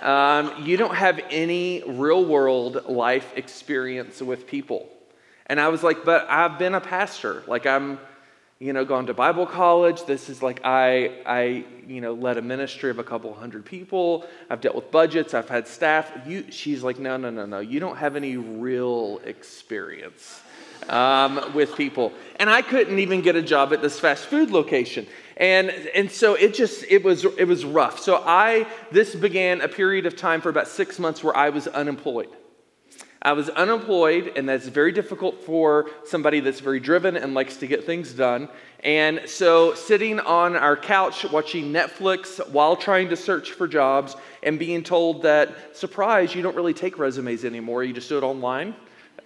Um, 0.02 0.64
you 0.64 0.76
don't 0.76 0.94
have 0.94 1.20
any 1.30 1.82
real 1.86 2.24
world 2.24 2.86
life 2.86 3.32
experience 3.36 4.20
with 4.20 4.46
people. 4.46 4.88
And 5.46 5.60
I 5.60 5.68
was 5.68 5.82
like, 5.82 6.04
but 6.04 6.26
I've 6.28 6.58
been 6.58 6.74
a 6.74 6.80
pastor. 6.80 7.42
Like 7.46 7.66
I'm, 7.66 7.98
you 8.58 8.72
know, 8.72 8.84
gone 8.84 9.06
to 9.06 9.14
Bible 9.14 9.46
college. 9.46 10.04
This 10.04 10.28
is 10.28 10.42
like 10.42 10.60
I, 10.64 11.22
I, 11.24 11.64
you 11.86 12.00
know, 12.00 12.12
led 12.12 12.36
a 12.36 12.42
ministry 12.42 12.90
of 12.90 12.98
a 12.98 13.04
couple 13.04 13.32
hundred 13.34 13.64
people. 13.64 14.26
I've 14.50 14.60
dealt 14.60 14.76
with 14.76 14.90
budgets. 14.90 15.32
I've 15.34 15.48
had 15.48 15.66
staff. 15.66 16.12
You, 16.26 16.50
she's 16.50 16.82
like, 16.82 16.98
no, 16.98 17.16
no, 17.16 17.30
no, 17.30 17.46
no. 17.46 17.60
You 17.60 17.80
don't 17.80 17.96
have 17.96 18.16
any 18.16 18.36
real 18.36 19.20
experience. 19.24 20.42
Um, 20.88 21.52
with 21.54 21.76
people. 21.76 22.12
And 22.36 22.48
I 22.48 22.62
couldn't 22.62 22.98
even 22.98 23.20
get 23.22 23.36
a 23.36 23.42
job 23.42 23.72
at 23.72 23.82
this 23.82 23.98
fast 23.98 24.26
food 24.26 24.50
location. 24.50 25.06
And, 25.36 25.70
and 25.70 26.10
so 26.10 26.34
it 26.34 26.54
just, 26.54 26.84
it 26.88 27.04
was, 27.04 27.24
it 27.24 27.46
was 27.46 27.64
rough. 27.64 28.00
So 28.00 28.22
I, 28.24 28.66
this 28.90 29.14
began 29.14 29.60
a 29.60 29.68
period 29.68 30.06
of 30.06 30.16
time 30.16 30.40
for 30.40 30.48
about 30.48 30.68
six 30.68 30.98
months 30.98 31.22
where 31.22 31.36
I 31.36 31.50
was 31.50 31.68
unemployed. 31.68 32.28
I 33.20 33.32
was 33.32 33.48
unemployed, 33.48 34.32
and 34.36 34.48
that's 34.48 34.68
very 34.68 34.92
difficult 34.92 35.42
for 35.42 35.90
somebody 36.04 36.38
that's 36.38 36.60
very 36.60 36.78
driven 36.78 37.16
and 37.16 37.34
likes 37.34 37.56
to 37.56 37.66
get 37.66 37.84
things 37.84 38.12
done. 38.12 38.48
And 38.84 39.22
so, 39.26 39.74
sitting 39.74 40.20
on 40.20 40.54
our 40.54 40.76
couch 40.76 41.24
watching 41.24 41.72
Netflix 41.72 42.38
while 42.50 42.76
trying 42.76 43.08
to 43.08 43.16
search 43.16 43.52
for 43.52 43.66
jobs 43.66 44.14
and 44.44 44.56
being 44.56 44.84
told 44.84 45.22
that, 45.22 45.76
surprise, 45.76 46.32
you 46.32 46.42
don't 46.42 46.54
really 46.54 46.74
take 46.74 46.96
resumes 46.96 47.44
anymore, 47.44 47.82
you 47.82 47.92
just 47.92 48.08
do 48.08 48.18
it 48.18 48.22
online. 48.22 48.76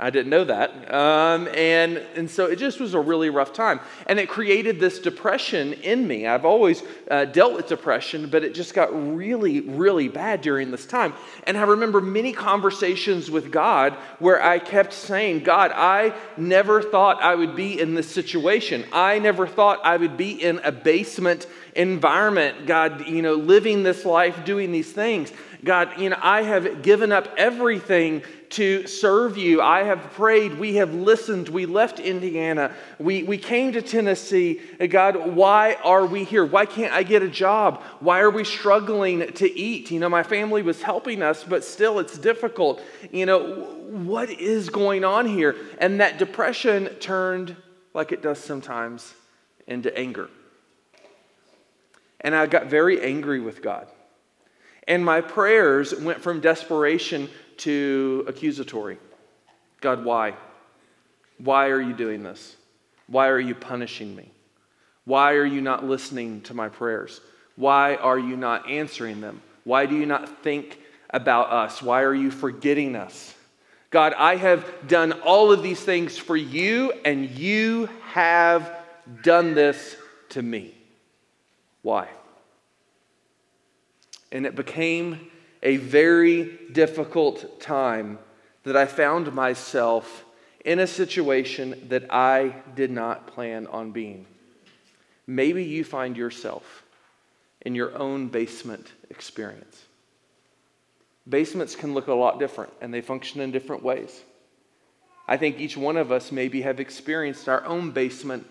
I 0.00 0.10
didn't 0.10 0.30
know 0.30 0.44
that. 0.44 0.92
Um, 0.92 1.48
and, 1.54 1.98
and 2.16 2.30
so 2.30 2.46
it 2.46 2.56
just 2.56 2.80
was 2.80 2.94
a 2.94 3.00
really 3.00 3.30
rough 3.30 3.52
time. 3.52 3.80
And 4.06 4.18
it 4.18 4.28
created 4.28 4.80
this 4.80 4.98
depression 4.98 5.74
in 5.74 6.06
me. 6.06 6.26
I've 6.26 6.44
always 6.44 6.82
uh, 7.10 7.26
dealt 7.26 7.54
with 7.54 7.68
depression, 7.68 8.28
but 8.28 8.42
it 8.42 8.54
just 8.54 8.74
got 8.74 8.88
really, 9.16 9.60
really 9.60 10.08
bad 10.08 10.40
during 10.40 10.70
this 10.70 10.86
time. 10.86 11.12
And 11.46 11.56
I 11.56 11.62
remember 11.62 12.00
many 12.00 12.32
conversations 12.32 13.30
with 13.30 13.52
God 13.52 13.92
where 14.18 14.42
I 14.42 14.58
kept 14.58 14.92
saying, 14.92 15.44
God, 15.44 15.72
I 15.74 16.14
never 16.36 16.82
thought 16.82 17.22
I 17.22 17.34
would 17.34 17.54
be 17.54 17.80
in 17.80 17.94
this 17.94 18.10
situation. 18.10 18.84
I 18.92 19.18
never 19.18 19.46
thought 19.46 19.80
I 19.84 19.96
would 19.96 20.16
be 20.16 20.42
in 20.42 20.58
a 20.64 20.72
basement 20.72 21.46
environment. 21.74 22.66
God, 22.66 23.06
you 23.06 23.22
know, 23.22 23.34
living 23.34 23.82
this 23.82 24.04
life, 24.04 24.44
doing 24.44 24.72
these 24.72 24.92
things. 24.92 25.32
God, 25.64 26.00
you 26.00 26.10
know, 26.10 26.18
I 26.20 26.42
have 26.42 26.82
given 26.82 27.12
up 27.12 27.28
everything 27.36 28.22
to 28.52 28.86
serve 28.86 29.36
you. 29.36 29.60
I 29.60 29.82
have 29.84 30.12
prayed. 30.12 30.58
We 30.58 30.76
have 30.76 30.94
listened. 30.94 31.48
We 31.48 31.66
left 31.66 31.98
Indiana. 31.98 32.74
We, 32.98 33.22
we 33.22 33.38
came 33.38 33.72
to 33.72 33.82
Tennessee. 33.82 34.60
God, 34.88 35.34
why 35.34 35.76
are 35.84 36.06
we 36.06 36.24
here? 36.24 36.44
Why 36.44 36.66
can't 36.66 36.92
I 36.92 37.02
get 37.02 37.22
a 37.22 37.28
job? 37.28 37.82
Why 38.00 38.20
are 38.20 38.30
we 38.30 38.44
struggling 38.44 39.32
to 39.32 39.58
eat? 39.58 39.90
You 39.90 40.00
know, 40.00 40.08
my 40.08 40.22
family 40.22 40.62
was 40.62 40.82
helping 40.82 41.22
us, 41.22 41.44
but 41.44 41.64
still 41.64 41.98
it's 41.98 42.18
difficult. 42.18 42.82
You 43.10 43.26
know, 43.26 43.64
what 43.88 44.30
is 44.30 44.68
going 44.68 45.04
on 45.04 45.26
here? 45.26 45.56
And 45.78 46.00
that 46.00 46.18
depression 46.18 46.86
turned, 47.00 47.56
like 47.94 48.12
it 48.12 48.22
does 48.22 48.38
sometimes, 48.38 49.14
into 49.66 49.96
anger. 49.98 50.28
And 52.20 52.34
I 52.34 52.46
got 52.46 52.66
very 52.66 53.00
angry 53.02 53.40
with 53.40 53.62
God. 53.62 53.88
And 54.88 55.04
my 55.04 55.20
prayers 55.20 55.94
went 55.94 56.20
from 56.20 56.40
desperation 56.40 57.30
to 57.58 58.24
accusatory. 58.28 58.98
God, 59.80 60.04
why? 60.04 60.34
Why 61.38 61.68
are 61.68 61.80
you 61.80 61.92
doing 61.92 62.22
this? 62.22 62.56
Why 63.06 63.28
are 63.28 63.40
you 63.40 63.54
punishing 63.54 64.14
me? 64.14 64.30
Why 65.04 65.32
are 65.32 65.44
you 65.44 65.60
not 65.60 65.84
listening 65.84 66.42
to 66.42 66.54
my 66.54 66.68
prayers? 66.68 67.20
Why 67.56 67.96
are 67.96 68.18
you 68.18 68.36
not 68.36 68.70
answering 68.70 69.20
them? 69.20 69.42
Why 69.64 69.86
do 69.86 69.96
you 69.96 70.06
not 70.06 70.42
think 70.42 70.78
about 71.10 71.52
us? 71.52 71.82
Why 71.82 72.02
are 72.02 72.14
you 72.14 72.30
forgetting 72.30 72.96
us? 72.96 73.34
God, 73.90 74.14
I 74.16 74.36
have 74.36 74.88
done 74.88 75.12
all 75.12 75.52
of 75.52 75.62
these 75.62 75.80
things 75.80 76.16
for 76.16 76.36
you, 76.36 76.92
and 77.04 77.28
you 77.28 77.90
have 78.04 78.74
done 79.22 79.54
this 79.54 79.96
to 80.30 80.40
me. 80.40 80.74
Why? 81.82 82.08
And 84.30 84.46
it 84.46 84.56
became 84.56 85.30
a 85.62 85.76
very 85.76 86.58
difficult 86.72 87.60
time 87.60 88.18
that 88.64 88.76
I 88.76 88.86
found 88.86 89.32
myself 89.32 90.24
in 90.64 90.78
a 90.78 90.86
situation 90.86 91.86
that 91.88 92.12
I 92.12 92.54
did 92.74 92.90
not 92.90 93.26
plan 93.26 93.66
on 93.66 93.90
being. 93.90 94.26
Maybe 95.26 95.64
you 95.64 95.84
find 95.84 96.16
yourself 96.16 96.84
in 97.62 97.74
your 97.74 97.96
own 97.96 98.28
basement 98.28 98.92
experience. 99.10 99.84
Basements 101.28 101.76
can 101.76 101.94
look 101.94 102.08
a 102.08 102.14
lot 102.14 102.38
different 102.38 102.72
and 102.80 102.92
they 102.92 103.00
function 103.00 103.40
in 103.40 103.52
different 103.52 103.82
ways. 103.82 104.22
I 105.28 105.36
think 105.36 105.60
each 105.60 105.76
one 105.76 105.96
of 105.96 106.10
us 106.10 106.32
maybe 106.32 106.62
have 106.62 106.80
experienced 106.80 107.48
our 107.48 107.64
own 107.64 107.92
basement 107.92 108.46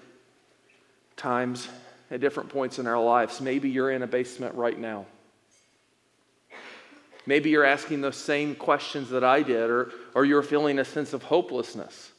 times 1.18 1.68
at 2.10 2.22
different 2.22 2.50
points 2.50 2.80
in 2.80 2.88
our 2.88 3.01
lives. 3.01 3.41
Maybe 3.41 3.70
you're 3.70 3.91
in 3.91 4.01
a 4.01 4.08
basement 4.08 4.56
right 4.56 4.80
now. 4.80 5.06
Maybe 7.25 7.51
you're 7.51 7.66
asking 7.66 8.01
those 8.01 8.18
same 8.18 8.56
questions 8.56 9.10
that 9.10 9.24
I 9.24 9.44
did, 9.44 9.70
or, 9.70 9.92
or 10.16 10.25
you're 10.25 10.42
feeling 10.42 10.80
a 10.80 10.86
sense 10.86 11.13
of 11.13 11.24
hopelessness. 11.24 12.12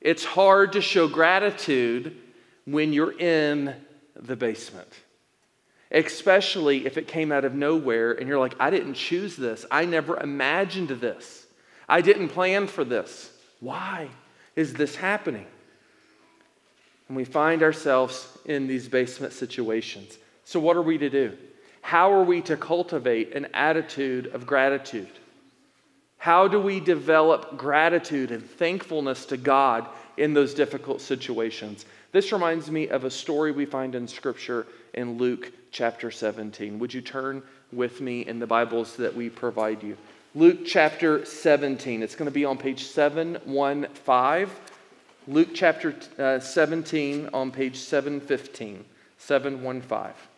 It's 0.00 0.24
hard 0.24 0.72
to 0.72 0.80
show 0.80 1.08
gratitude 1.08 2.16
when 2.64 2.92
you're 2.92 3.18
in 3.18 3.74
the 4.16 4.36
basement, 4.36 4.88
especially 5.90 6.86
if 6.86 6.96
it 6.96 7.06
came 7.06 7.32
out 7.32 7.44
of 7.44 7.54
nowhere 7.54 8.12
and 8.12 8.28
you're 8.28 8.38
like, 8.38 8.54
I 8.58 8.70
didn't 8.70 8.94
choose 8.94 9.36
this. 9.36 9.66
I 9.70 9.84
never 9.84 10.18
imagined 10.18 10.88
this. 10.88 11.46
I 11.88 12.00
didn't 12.00 12.28
plan 12.28 12.66
for 12.66 12.84
this. 12.84 13.30
Why 13.60 14.08
is 14.56 14.72
this 14.72 14.94
happening? 14.94 15.46
And 17.08 17.16
we 17.16 17.24
find 17.24 17.62
ourselves 17.62 18.38
in 18.46 18.68
these 18.68 18.88
basement 18.88 19.32
situations. 19.32 20.16
So, 20.44 20.60
what 20.60 20.76
are 20.76 20.82
we 20.82 20.96
to 20.98 21.10
do? 21.10 21.36
How 21.80 22.12
are 22.12 22.22
we 22.22 22.40
to 22.42 22.56
cultivate 22.56 23.34
an 23.34 23.48
attitude 23.54 24.28
of 24.28 24.46
gratitude? 24.46 25.10
How 26.18 26.48
do 26.48 26.60
we 26.60 26.80
develop 26.80 27.56
gratitude 27.56 28.30
and 28.30 28.44
thankfulness 28.44 29.24
to 29.26 29.36
God 29.38 29.88
in 30.18 30.34
those 30.34 30.52
difficult 30.52 31.00
situations? 31.00 31.86
This 32.12 32.32
reminds 32.32 32.70
me 32.70 32.88
of 32.88 33.04
a 33.04 33.10
story 33.10 33.52
we 33.52 33.64
find 33.64 33.94
in 33.94 34.06
Scripture 34.06 34.66
in 34.92 35.16
Luke 35.16 35.50
chapter 35.70 36.10
17. 36.10 36.78
Would 36.78 36.92
you 36.92 37.00
turn 37.00 37.42
with 37.72 38.00
me 38.00 38.26
in 38.26 38.38
the 38.38 38.46
Bibles 38.46 38.96
that 38.96 39.14
we 39.14 39.30
provide 39.30 39.82
you? 39.82 39.96
Luke 40.34 40.66
chapter 40.66 41.24
17. 41.24 42.02
It's 42.02 42.14
going 42.14 42.26
to 42.26 42.30
be 42.32 42.44
on 42.44 42.58
page 42.58 42.84
715. 42.84 44.56
Luke 45.26 45.48
chapter 45.54 45.94
uh, 46.18 46.38
17 46.38 47.30
on 47.32 47.50
page 47.50 47.78
715. 47.78 48.84
715. 49.18 50.29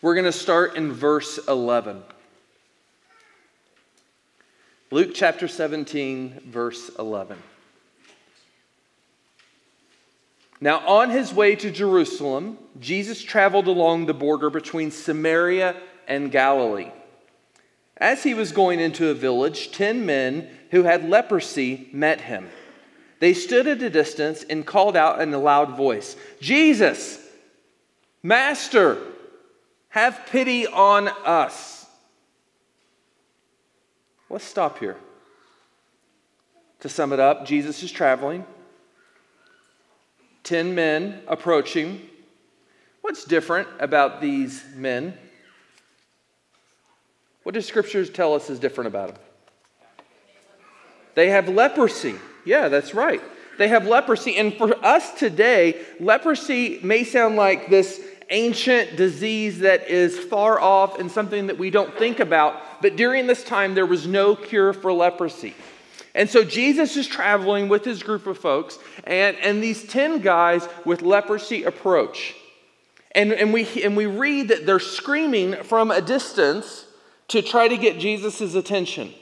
We're 0.00 0.14
going 0.14 0.26
to 0.26 0.32
start 0.32 0.76
in 0.76 0.92
verse 0.92 1.40
11. 1.48 2.04
Luke 4.92 5.10
chapter 5.12 5.48
17, 5.48 6.42
verse 6.46 6.88
11. 6.96 7.36
Now, 10.60 10.86
on 10.86 11.10
his 11.10 11.34
way 11.34 11.56
to 11.56 11.72
Jerusalem, 11.72 12.58
Jesus 12.78 13.20
traveled 13.20 13.66
along 13.66 14.06
the 14.06 14.14
border 14.14 14.50
between 14.50 14.92
Samaria 14.92 15.74
and 16.06 16.30
Galilee. 16.30 16.92
As 17.96 18.22
he 18.22 18.34
was 18.34 18.52
going 18.52 18.78
into 18.78 19.08
a 19.08 19.14
village, 19.14 19.72
ten 19.72 20.06
men 20.06 20.48
who 20.70 20.84
had 20.84 21.08
leprosy 21.08 21.88
met 21.92 22.20
him. 22.20 22.48
They 23.18 23.34
stood 23.34 23.66
at 23.66 23.82
a 23.82 23.90
distance 23.90 24.44
and 24.48 24.64
called 24.64 24.96
out 24.96 25.20
in 25.20 25.34
a 25.34 25.38
loud 25.40 25.76
voice 25.76 26.14
Jesus, 26.40 27.20
Master, 28.22 28.98
have 29.88 30.20
pity 30.26 30.66
on 30.66 31.08
us. 31.24 31.86
Let's 34.30 34.44
stop 34.44 34.78
here. 34.78 34.96
To 36.80 36.88
sum 36.88 37.12
it 37.12 37.20
up, 37.20 37.44
Jesus 37.46 37.82
is 37.82 37.90
traveling. 37.90 38.44
Ten 40.44 40.74
men 40.74 41.22
approach 41.26 41.74
him. 41.74 42.00
What's 43.00 43.24
different 43.24 43.68
about 43.80 44.20
these 44.20 44.64
men? 44.74 45.16
What 47.42 47.54
does 47.54 47.66
scriptures 47.66 48.10
tell 48.10 48.34
us 48.34 48.50
is 48.50 48.58
different 48.58 48.88
about 48.88 49.08
them? 49.08 49.22
They 51.14 51.30
have 51.30 51.48
leprosy. 51.48 52.14
Yeah, 52.44 52.68
that's 52.68 52.94
right. 52.94 53.20
They 53.56 53.68
have 53.68 53.86
leprosy. 53.86 54.36
And 54.36 54.54
for 54.54 54.74
us 54.84 55.12
today, 55.14 55.84
leprosy 55.98 56.78
may 56.82 57.02
sound 57.02 57.36
like 57.36 57.68
this 57.68 58.00
ancient 58.30 58.96
disease 58.96 59.60
that 59.60 59.88
is 59.88 60.18
far 60.18 60.60
off 60.60 60.98
and 60.98 61.10
something 61.10 61.46
that 61.46 61.58
we 61.58 61.70
don't 61.70 61.96
think 61.96 62.20
about. 62.20 62.82
But 62.82 62.96
during 62.96 63.26
this 63.26 63.42
time, 63.44 63.74
there 63.74 63.86
was 63.86 64.06
no 64.06 64.36
cure 64.36 64.72
for 64.72 64.92
leprosy. 64.92 65.54
And 66.14 66.28
so 66.28 66.44
Jesus 66.44 66.96
is 66.96 67.06
traveling 67.06 67.68
with 67.68 67.84
his 67.84 68.02
group 68.02 68.26
of 68.26 68.38
folks, 68.38 68.78
and, 69.04 69.36
and 69.36 69.62
these 69.62 69.84
10 69.84 70.20
guys 70.20 70.68
with 70.84 71.02
leprosy 71.02 71.64
approach. 71.64 72.34
And, 73.12 73.32
and, 73.32 73.52
we, 73.52 73.66
and 73.82 73.96
we 73.96 74.06
read 74.06 74.48
that 74.48 74.66
they're 74.66 74.80
screaming 74.80 75.54
from 75.62 75.90
a 75.90 76.00
distance 76.00 76.86
to 77.28 77.42
try 77.42 77.68
to 77.68 77.76
get 77.76 77.98
Jesus' 77.98 78.54
attention. 78.54 79.12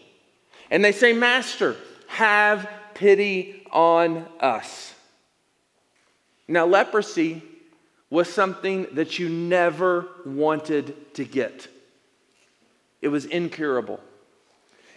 And 0.70 0.84
they 0.84 0.92
say, 0.92 1.12
Master, 1.12 1.76
have 2.08 2.68
pity 2.94 3.66
on 3.70 4.26
us. 4.40 4.94
Now, 6.48 6.66
leprosy 6.66 7.42
was 8.16 8.32
something 8.32 8.87
that 8.92 9.18
you 9.18 9.28
never 9.28 10.08
wanted 10.25 11.12
to 11.12 11.23
get. 11.23 11.68
It 13.02 13.08
was 13.08 13.26
incurable. 13.26 14.00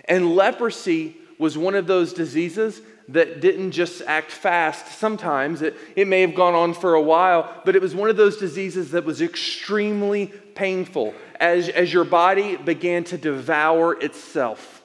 And 0.05 0.37
leprosy 0.37 1.17
was 1.37 1.57
one 1.57 1.75
of 1.75 1.85
those 1.85 2.13
diseases 2.13 2.81
that 3.09 3.41
didn't 3.41 3.71
just 3.71 4.01
act 4.03 4.31
fast 4.31 4.97
sometimes. 4.97 5.61
It, 5.61 5.75
it 5.97 6.07
may 6.07 6.21
have 6.21 6.33
gone 6.33 6.53
on 6.53 6.73
for 6.73 6.93
a 6.93 7.01
while, 7.01 7.61
but 7.65 7.75
it 7.75 7.81
was 7.81 7.93
one 7.93 8.09
of 8.09 8.15
those 8.15 8.37
diseases 8.37 8.91
that 8.91 9.03
was 9.03 9.21
extremely 9.21 10.27
painful 10.55 11.13
as, 11.41 11.67
as 11.67 11.91
your 11.91 12.05
body 12.05 12.55
began 12.55 13.03
to 13.03 13.17
devour 13.17 14.01
itself. 14.01 14.81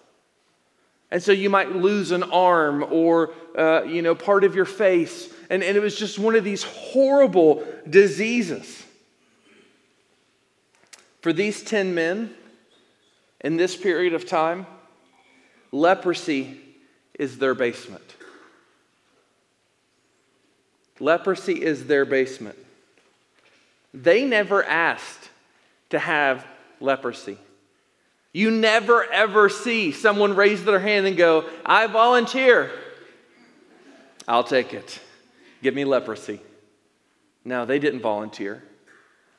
And 1.13 1.23
so 1.23 1.31
you 1.31 1.51
might 1.51 1.77
lose 1.77 2.11
an 2.11 2.25
arm 2.25 2.85
or, 2.91 3.31
uh, 3.57 3.85
you 3.85 4.03
know, 4.03 4.17
part 4.17 4.43
of 4.43 4.57
your 4.57 4.65
face. 4.65 5.33
And, 5.51 5.63
and 5.63 5.77
it 5.77 5.81
was 5.81 5.97
just 5.97 6.19
one 6.19 6.35
of 6.35 6.45
these 6.45 6.63
horrible 6.63 7.65
diseases. 7.89 8.83
For 11.21 11.33
these 11.33 11.63
10 11.63 11.95
men, 11.95 12.35
in 13.41 13.57
this 13.57 13.77
period 13.77 14.15
of 14.15 14.27
time, 14.27 14.67
leprosy 15.73 16.61
is 17.19 17.39
their 17.39 17.55
basement. 17.55 18.17
Leprosy 21.01 21.63
is 21.63 21.87
their 21.87 22.05
basement. 22.05 22.57
They 23.93 24.25
never 24.25 24.65
asked 24.65 25.31
to 25.91 25.99
have 25.99 26.47
leprosy. 26.81 27.39
You 28.33 28.51
never 28.51 29.05
ever 29.05 29.49
see 29.49 29.93
someone 29.93 30.35
raise 30.35 30.65
their 30.65 30.81
hand 30.81 31.07
and 31.07 31.17
go, 31.17 31.49
I 31.65 31.87
volunteer. 31.87 32.71
I'll 34.27 34.45
take 34.45 34.75
it. 34.75 35.01
Give 35.65 35.75
me 35.75 35.87
leprosy. 35.87 36.41
No, 37.43 37.65
they 37.65 37.79
didn't 37.79 38.03
volunteer. 38.03 38.63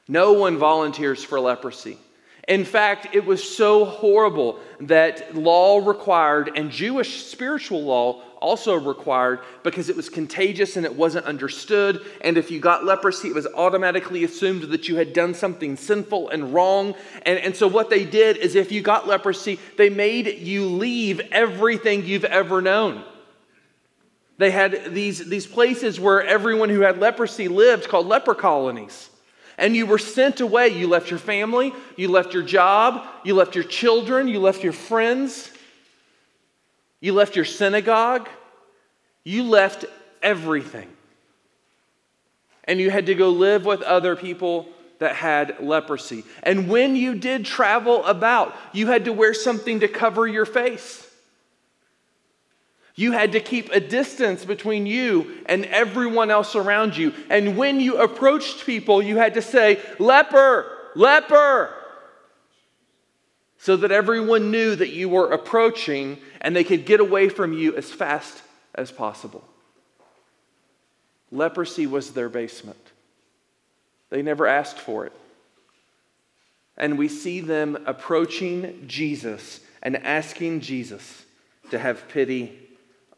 No 0.08 0.34
one 0.34 0.58
volunteers 0.58 1.24
for 1.24 1.40
leprosy. 1.40 2.00
In 2.48 2.66
fact, 2.66 3.14
it 3.14 3.24
was 3.28 3.44
so 3.44 3.86
horrible 3.86 4.60
that 4.82 5.36
law 5.36 5.88
required, 5.88 6.50
and 6.56 6.72
Jewish 6.72 7.26
spiritual 7.26 7.84
law 7.84 8.24
also 8.40 8.74
required, 8.74 9.42
because 9.62 9.88
it 9.88 9.96
was 9.96 10.10
contagious 10.10 10.78
and 10.78 10.86
it 10.86 10.96
wasn't 10.96 11.28
understood. 11.28 12.04
And 12.22 12.40
if 12.40 12.50
you 12.50 12.60
got 12.60 12.86
leprosy, 12.86 13.28
it 13.28 13.36
was 13.36 13.46
automatically 13.46 14.24
assumed 14.24 14.64
that 14.64 14.90
you 14.90 14.96
had 14.96 15.14
done 15.14 15.36
something 15.36 15.78
sinful 15.78 16.30
and 16.30 16.56
wrong. 16.56 16.96
And, 17.22 17.38
and 17.38 17.56
so, 17.56 17.68
what 17.68 17.92
they 17.92 18.04
did 18.04 18.38
is 18.38 18.56
if 18.56 18.72
you 18.72 18.82
got 18.82 19.08
leprosy, 19.08 19.60
they 19.78 19.92
made 19.92 20.40
you 20.40 20.66
leave 20.66 21.20
everything 21.32 22.04
you've 22.04 22.26
ever 22.26 22.64
known. 22.64 23.04
They 24.38 24.52
had 24.52 24.94
these, 24.94 25.28
these 25.30 25.48
places 25.48 26.00
where 26.00 26.24
everyone 26.24 26.70
who 26.70 26.82
had 26.82 27.00
leprosy 27.00 27.48
lived 27.48 27.88
called 27.88 28.08
leper 28.08 28.36
colonies 28.36 29.10
and 29.58 29.76
you 29.76 29.86
were 29.86 29.98
sent 29.98 30.42
away. 30.42 30.70
You 30.70 30.88
left 30.88 31.10
your 31.10 31.20
family, 31.20 31.74
you 31.96 32.10
left 32.10 32.34
your 32.34 32.44
job, 32.44 33.06
you 33.24 33.36
left 33.36 33.56
your 33.56 33.64
children, 33.64 34.28
you 34.28 34.40
left 34.40 34.64
your 34.64 34.74
friends, 34.74 35.52
you 37.00 37.14
left 37.14 37.36
your 37.36 37.46
synagogue, 37.46 38.28
you 39.24 39.44
left 39.44 39.86
everything. 40.22 40.90
And 42.66 42.80
you 42.80 42.90
had 42.90 43.06
to 43.06 43.16
go 43.16 43.30
live 43.30 43.66
with 43.66 43.82
other 43.84 44.16
people 44.16 44.68
that 45.00 45.16
had 45.16 45.58
leprosy. 45.60 46.24
And 46.42 46.68
when 46.68 46.96
you 46.96 47.16
did 47.16 47.46
travel 47.46 48.04
about, 48.06 48.56
you 48.74 48.88
had 48.88 49.06
to 49.06 49.14
wear 49.14 49.34
something 49.34 49.82
to 49.82 49.88
cover 49.88 50.26
your 50.28 50.46
face. 50.46 51.05
You 52.96 53.12
had 53.12 53.34
to 53.34 53.42
keep 53.42 53.72
a 53.72 53.82
distance 53.82 54.46
between 54.46 54.86
you 54.86 55.44
and 55.48 55.66
everyone 55.66 56.32
else 56.32 56.56
around 56.56 56.96
you. 56.96 57.14
And 57.30 57.58
when 57.58 57.82
you 57.82 57.98
approached 57.98 58.66
people, 58.66 59.02
you 59.02 59.18
had 59.18 59.34
to 59.34 59.42
say, 59.42 59.82
leper, 60.00 60.72
leper, 60.96 61.74
so 63.58 63.76
that 63.78 63.92
everyone 63.92 64.50
knew 64.50 64.76
that 64.76 64.92
you 64.92 65.10
were 65.10 65.32
approaching 65.32 66.20
and 66.40 66.56
they 66.56 66.64
could 66.64 66.86
get 66.86 67.02
away 67.02 67.28
from 67.28 67.52
you 67.52 67.76
as 67.76 67.92
fast 67.92 68.42
as 68.76 68.92
possible. 68.92 69.44
Leprosy 71.32 71.88
was 71.88 72.14
their 72.14 72.30
basement. 72.30 72.80
They 74.10 74.22
never 74.22 74.48
asked 74.48 74.80
for 74.80 75.06
it. 75.06 75.14
And 76.78 76.98
we 76.98 77.10
see 77.10 77.42
them 77.42 77.78
approaching 77.86 78.86
Jesus 78.88 79.60
and 79.82 79.98
asking 79.98 80.62
Jesus 80.62 81.26
to 81.72 81.80
have 81.80 82.08
pity 82.08 82.65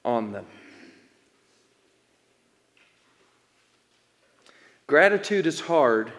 on 0.08 0.32
them. 0.32 0.46
Gratitude 4.88 5.46
is 5.46 5.60
hard 5.60 6.14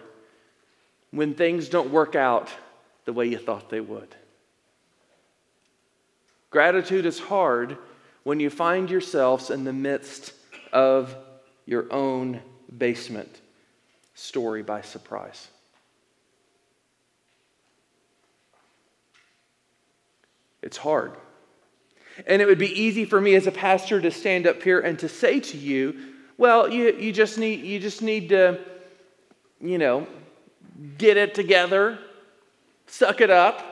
when 1.11 1.35
things 1.35 1.71
don't 1.71 1.91
work 1.91 2.15
out 2.15 2.51
the 3.07 3.15
way 3.15 3.27
you 3.27 3.39
thought 3.39 3.71
they 3.71 3.81
would. 3.81 4.15
Gratitude 6.51 7.07
is 7.07 7.19
hard 7.19 7.79
when 8.25 8.41
you 8.41 8.51
find 8.51 8.91
yourselves 8.91 9.49
in 9.49 9.65
the 9.65 9.73
midst 9.73 10.35
of 10.71 11.17
your 11.65 11.91
own 11.91 12.43
basement 12.77 13.41
story 14.15 14.63
by 14.63 14.83
surprise. 14.83 15.49
It's 20.61 20.77
hard. 20.77 21.13
And 22.27 22.43
it 22.43 22.47
would 22.47 22.59
be 22.59 22.81
easy 22.81 23.05
for 23.05 23.21
me 23.21 23.35
as 23.35 23.47
a 23.47 23.53
pastor 23.53 24.01
to 24.01 24.11
stand 24.11 24.47
up 24.47 24.63
here 24.63 24.81
and 24.81 24.99
to 24.99 25.09
say 25.09 25.41
to 25.41 25.57
you, 25.57 25.97
well, 26.37 26.69
you, 26.69 26.95
you, 26.97 27.13
just, 27.13 27.39
need, 27.39 27.65
you 27.65 27.81
just 27.81 28.03
need 28.03 28.29
to, 28.31 28.59
you 29.61 29.79
know, 29.79 30.07
get 30.97 31.17
it 31.17 31.35
together, 31.35 31.99
suck 32.87 33.21
it 33.21 33.31
up, 33.31 33.65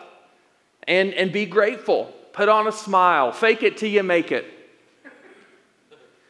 and, 0.87 1.15
and 1.15 1.33
be 1.33 1.47
grateful. 1.47 2.13
Put 2.33 2.49
on 2.49 2.67
a 2.67 2.73
smile, 2.73 3.33
fake 3.33 3.63
it 3.63 3.77
till 3.77 3.91
you 3.91 4.03
make 4.03 4.33
it. 4.33 4.45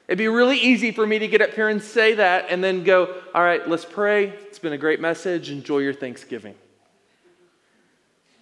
It'd 0.08 0.18
be 0.18 0.28
really 0.28 0.58
easy 0.58 0.92
for 0.92 1.04
me 1.04 1.18
to 1.18 1.26
get 1.26 1.40
up 1.40 1.50
here 1.50 1.68
and 1.68 1.82
say 1.82 2.14
that 2.14 2.46
and 2.48 2.62
then 2.62 2.84
go, 2.84 3.12
all 3.34 3.42
right, 3.42 3.68
let's 3.68 3.84
pray. 3.84 4.28
It's 4.28 4.60
been 4.60 4.72
a 4.72 4.78
great 4.78 5.00
message. 5.00 5.50
Enjoy 5.50 5.78
your 5.78 5.94
Thanksgiving. 5.94 6.54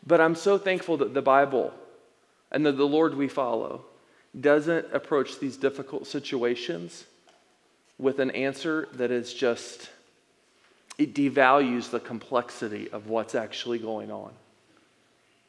But 0.07 0.21
I'm 0.21 0.35
so 0.35 0.59
thankful 0.59 0.99
that 0.99 1.15
the 1.15 1.23
Bible 1.23 1.73
and 2.55 2.65
that 2.65 2.77
the 2.77 2.87
Lord 2.87 3.17
we 3.17 3.27
follow 3.27 3.85
doesn't 4.41 4.87
approach 4.95 5.41
these 5.41 5.57
difficult 5.57 6.07
situations 6.07 7.05
with 7.99 8.21
an 8.21 8.31
answer 8.31 8.89
that 8.95 9.11
is 9.11 9.35
just, 9.35 9.91
it 10.97 11.15
devalues 11.15 11.91
the 11.91 11.99
complexity 11.99 12.89
of 12.91 13.09
what's 13.09 13.35
actually 13.35 13.79
going 13.79 14.11
on. 14.11 14.31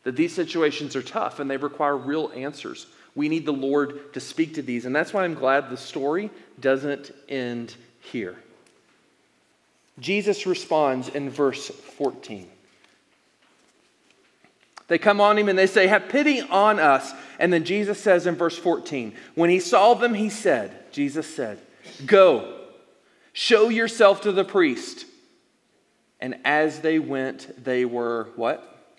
That 0.04 0.16
these 0.16 0.34
situations 0.34 0.96
are 0.96 1.04
tough 1.04 1.40
and 1.40 1.50
they 1.50 1.58
require 1.58 1.96
real 1.96 2.32
answers. 2.36 2.88
We 3.14 3.30
need 3.30 3.46
the 3.46 3.54
Lord 3.54 4.14
to 4.14 4.20
speak 4.20 4.56
to 4.56 4.64
these. 4.64 4.86
And 4.86 4.96
that's 4.96 5.14
why 5.14 5.24
I'm 5.24 5.36
glad 5.36 5.70
the 5.70 5.78
story 5.78 6.32
doesn't 6.60 7.12
end 7.30 7.76
here. 8.02 8.36
Jesus 10.00 10.48
responds 10.48 11.10
in 11.10 11.30
verse 11.30 11.70
14. 11.70 12.50
They 14.88 14.98
come 14.98 15.20
on 15.20 15.38
him 15.38 15.50
and 15.50 15.58
they 15.58 15.68
say, 15.68 15.88
Have 15.88 16.10
pity 16.10 16.42
on 16.42 16.80
us. 16.80 17.12
And 17.40 17.52
then 17.52 17.64
Jesus 17.64 18.00
says 18.00 18.28
in 18.28 18.36
verse 18.36 18.58
14, 18.58 19.14
When 19.34 19.50
he 19.50 19.60
saw 19.60 19.94
them, 19.94 20.14
he 20.14 20.30
said, 20.30 20.92
Jesus 20.92 21.28
said, 21.34 21.60
Go, 22.06 22.60
show 23.34 23.70
yourself 23.70 24.22
to 24.22 24.32
the 24.32 24.46
priest. 24.46 25.06
And 26.20 26.36
as 26.46 26.80
they 26.80 27.00
went, 27.00 27.64
they 27.64 27.86
were 27.86 28.30
what? 28.36 28.96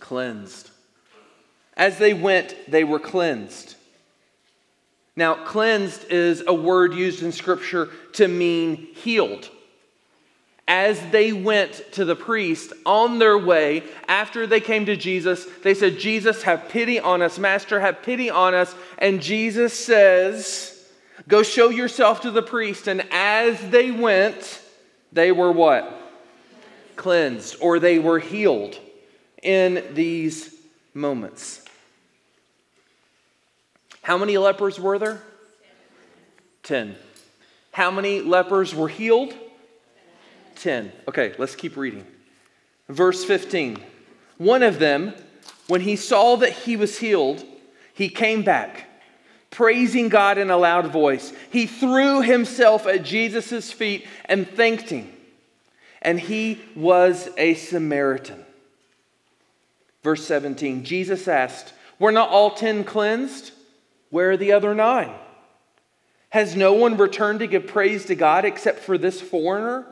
Cleansed. 0.00 0.70
As 1.76 1.98
they 1.98 2.14
went, 2.14 2.54
they 2.68 2.84
were 2.84 2.98
cleansed. 2.98 3.76
Now, 5.14 5.44
cleansed 5.44 6.06
is 6.10 6.42
a 6.46 6.54
word 6.54 6.94
used 6.94 7.22
in 7.22 7.32
Scripture 7.32 7.90
to 8.14 8.26
mean 8.26 8.76
healed 8.76 9.50
as 10.70 11.00
they 11.10 11.32
went 11.32 11.82
to 11.90 12.04
the 12.04 12.14
priest 12.14 12.72
on 12.86 13.18
their 13.18 13.36
way 13.36 13.82
after 14.06 14.46
they 14.46 14.60
came 14.60 14.86
to 14.86 14.94
Jesus, 14.94 15.44
they 15.64 15.74
said, 15.74 15.98
Jesus, 15.98 16.44
have 16.44 16.68
pity 16.68 17.00
on 17.00 17.22
us. 17.22 17.40
Master, 17.40 17.80
have 17.80 18.04
pity 18.04 18.30
on 18.30 18.54
us. 18.54 18.72
And 18.98 19.20
Jesus 19.20 19.76
says, 19.76 20.76
Go 21.26 21.42
show 21.42 21.70
yourself 21.70 22.20
to 22.20 22.30
the 22.30 22.40
priest. 22.40 22.86
And 22.86 23.04
as 23.10 23.60
they 23.70 23.90
went, 23.90 24.62
they 25.12 25.32
were 25.32 25.50
what? 25.50 25.92
Cleansed, 26.94 27.56
or 27.60 27.80
they 27.80 27.98
were 27.98 28.20
healed 28.20 28.78
in 29.42 29.84
these 29.92 30.54
moments. 30.94 31.64
How 34.02 34.16
many 34.16 34.38
lepers 34.38 34.78
were 34.78 35.00
there? 35.00 35.20
Ten. 36.62 36.94
How 37.72 37.90
many 37.90 38.20
lepers 38.20 38.72
were 38.72 38.88
healed? 38.88 39.34
10. 40.60 40.92
Okay, 41.08 41.34
let's 41.38 41.54
keep 41.54 41.76
reading. 41.76 42.06
Verse 42.88 43.24
15. 43.24 43.78
One 44.38 44.62
of 44.62 44.78
them, 44.78 45.14
when 45.68 45.80
he 45.80 45.96
saw 45.96 46.36
that 46.36 46.52
he 46.52 46.76
was 46.76 46.98
healed, 46.98 47.44
he 47.92 48.08
came 48.08 48.42
back, 48.42 48.88
praising 49.50 50.08
God 50.08 50.38
in 50.38 50.50
a 50.50 50.56
loud 50.56 50.86
voice. 50.86 51.32
He 51.50 51.66
threw 51.66 52.22
himself 52.22 52.86
at 52.86 53.04
Jesus' 53.04 53.72
feet 53.72 54.06
and 54.24 54.48
thanked 54.48 54.90
him. 54.90 55.12
And 56.02 56.18
he 56.18 56.60
was 56.74 57.28
a 57.36 57.54
Samaritan. 57.54 58.44
Verse 60.02 60.24
17 60.26 60.84
Jesus 60.84 61.28
asked, 61.28 61.72
Were 61.98 62.12
not 62.12 62.30
all 62.30 62.52
ten 62.52 62.84
cleansed? 62.84 63.52
Where 64.08 64.32
are 64.32 64.36
the 64.36 64.52
other 64.52 64.74
nine? 64.74 65.14
Has 66.30 66.56
no 66.56 66.72
one 66.72 66.96
returned 66.96 67.40
to 67.40 67.46
give 67.46 67.66
praise 67.66 68.06
to 68.06 68.14
God 68.14 68.44
except 68.44 68.80
for 68.80 68.96
this 68.96 69.20
foreigner? 69.20 69.86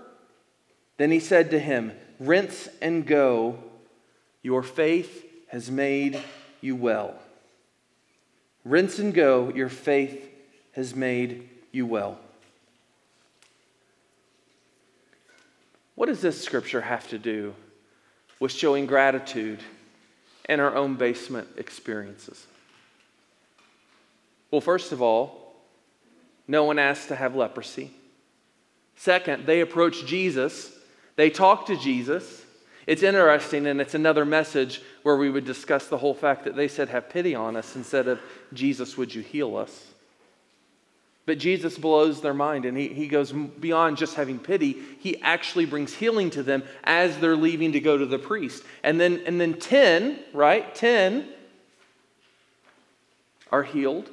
Then 0.98 1.10
he 1.10 1.20
said 1.20 1.50
to 1.52 1.58
him, 1.58 1.92
Rinse 2.20 2.68
and 2.82 3.06
go. 3.06 3.58
Your 4.42 4.62
faith 4.62 5.24
has 5.48 5.70
made 5.70 6.20
you 6.60 6.76
well. 6.76 7.14
Rinse 8.64 8.98
and 8.98 9.14
go. 9.14 9.50
Your 9.54 9.68
faith 9.68 10.28
has 10.72 10.94
made 10.94 11.48
you 11.72 11.86
well. 11.86 12.18
What 15.94 16.06
does 16.06 16.20
this 16.20 16.40
scripture 16.40 16.80
have 16.80 17.08
to 17.08 17.18
do 17.18 17.54
with 18.38 18.52
showing 18.52 18.86
gratitude 18.86 19.60
in 20.48 20.60
our 20.60 20.74
own 20.76 20.94
basement 20.94 21.48
experiences? 21.56 22.46
Well, 24.50 24.60
first 24.60 24.92
of 24.92 25.02
all, 25.02 25.56
no 26.46 26.64
one 26.64 26.78
asked 26.78 27.08
to 27.08 27.16
have 27.16 27.34
leprosy. 27.34 27.90
Second, 28.96 29.46
they 29.46 29.60
approached 29.60 30.06
Jesus, 30.06 30.72
they 31.18 31.30
talk 31.30 31.66
to 31.66 31.76
Jesus. 31.76 32.44
It's 32.86 33.02
interesting, 33.02 33.66
and 33.66 33.80
it's 33.80 33.94
another 33.94 34.24
message 34.24 34.80
where 35.02 35.16
we 35.16 35.28
would 35.28 35.44
discuss 35.44 35.88
the 35.88 35.98
whole 35.98 36.14
fact 36.14 36.44
that 36.44 36.54
they 36.54 36.68
said, 36.68 36.88
Have 36.90 37.10
pity 37.10 37.34
on 37.34 37.56
us, 37.56 37.74
instead 37.74 38.06
of, 38.06 38.20
Jesus, 38.54 38.96
would 38.96 39.12
you 39.12 39.20
heal 39.20 39.56
us? 39.56 39.88
But 41.26 41.38
Jesus 41.38 41.76
blows 41.76 42.20
their 42.20 42.32
mind 42.32 42.64
and 42.64 42.78
he, 42.78 42.86
he 42.88 43.08
goes 43.08 43.32
beyond 43.32 43.96
just 43.96 44.14
having 44.14 44.38
pity. 44.38 44.78
He 45.00 45.20
actually 45.20 45.66
brings 45.66 45.92
healing 45.92 46.30
to 46.30 46.44
them 46.44 46.62
as 46.84 47.18
they're 47.18 47.36
leaving 47.36 47.72
to 47.72 47.80
go 47.80 47.98
to 47.98 48.06
the 48.06 48.18
priest. 48.18 48.62
And 48.84 49.00
then, 49.00 49.22
and 49.26 49.40
then 49.40 49.54
10, 49.54 50.20
right? 50.32 50.72
10 50.72 51.28
are 53.50 53.64
healed. 53.64 54.08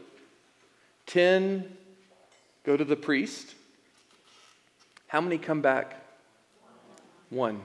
10 1.06 1.72
go 2.64 2.76
to 2.76 2.84
the 2.84 2.96
priest. 2.96 3.54
How 5.08 5.22
many 5.22 5.38
come 5.38 5.62
back? 5.62 6.05
One. 7.36 7.62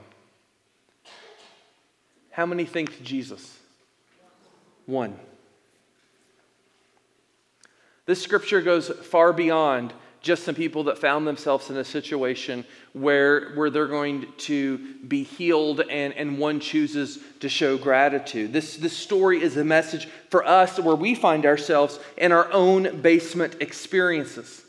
How 2.31 2.45
many 2.45 2.65
thanked 2.65 3.01
Jesus? 3.05 3.57
One. 4.85 5.17
This 8.05 8.21
scripture 8.21 8.61
goes 8.61 8.89
far 8.89 9.31
beyond 9.31 9.93
just 10.19 10.43
some 10.43 10.55
people 10.55 10.83
that 10.83 10.97
found 10.97 11.25
themselves 11.25 11.69
in 11.69 11.77
a 11.77 11.85
situation 11.85 12.65
where, 12.91 13.53
where 13.53 13.69
they're 13.69 13.87
going 13.87 14.25
to 14.39 14.77
be 15.07 15.23
healed 15.23 15.79
and, 15.89 16.13
and 16.15 16.37
one 16.37 16.59
chooses 16.59 17.19
to 17.39 17.47
show 17.47 17.77
gratitude. 17.77 18.51
This, 18.51 18.75
this 18.75 18.95
story 18.95 19.41
is 19.41 19.55
a 19.55 19.63
message 19.63 20.09
for 20.29 20.45
us 20.45 20.81
where 20.81 20.97
we 20.97 21.15
find 21.15 21.45
ourselves 21.45 21.97
in 22.17 22.33
our 22.33 22.51
own 22.51 22.99
basement 23.01 23.55
experiences. 23.61 24.65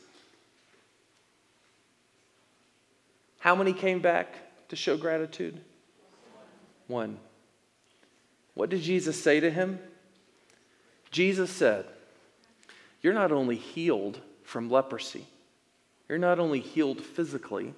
How 3.40 3.56
many 3.56 3.72
came 3.72 3.98
back 3.98 4.36
to 4.72 4.76
show 4.76 4.96
gratitude? 4.96 5.60
One. 6.86 7.18
What 8.54 8.70
did 8.70 8.80
Jesus 8.80 9.22
say 9.22 9.38
to 9.38 9.50
him? 9.50 9.78
Jesus 11.10 11.50
said, 11.50 11.84
you're 13.02 13.12
not 13.12 13.32
only 13.32 13.56
healed 13.56 14.18
from 14.44 14.70
leprosy, 14.70 15.26
you're 16.08 16.16
not 16.16 16.38
only 16.38 16.60
healed 16.60 17.02
physically, 17.02 17.74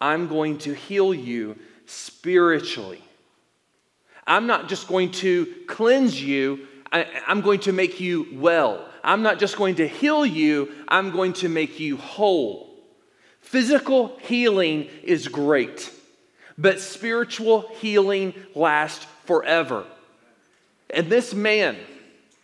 I'm 0.00 0.26
going 0.26 0.58
to 0.58 0.74
heal 0.74 1.14
you 1.14 1.56
spiritually. 1.86 3.04
I'm 4.26 4.48
not 4.48 4.68
just 4.68 4.88
going 4.88 5.12
to 5.12 5.46
cleanse 5.68 6.20
you, 6.20 6.66
I, 6.90 7.06
am 7.28 7.40
going 7.40 7.60
to 7.60 7.72
make 7.72 8.00
you 8.00 8.26
well. 8.32 8.84
I'm 9.04 9.22
not 9.22 9.38
just 9.38 9.56
going 9.56 9.76
to 9.76 9.86
heal 9.86 10.26
you, 10.26 10.72
I'm 10.88 11.12
going 11.12 11.34
to 11.34 11.48
make 11.48 11.78
you 11.78 11.98
whole. 11.98 12.68
Physical 13.40 14.16
healing 14.22 14.88
is 15.02 15.28
great, 15.28 15.92
but 16.58 16.80
spiritual 16.80 17.68
healing 17.80 18.34
lasts 18.54 19.06
forever. 19.24 19.84
And 20.92 21.08
this 21.08 21.32
man 21.32 21.76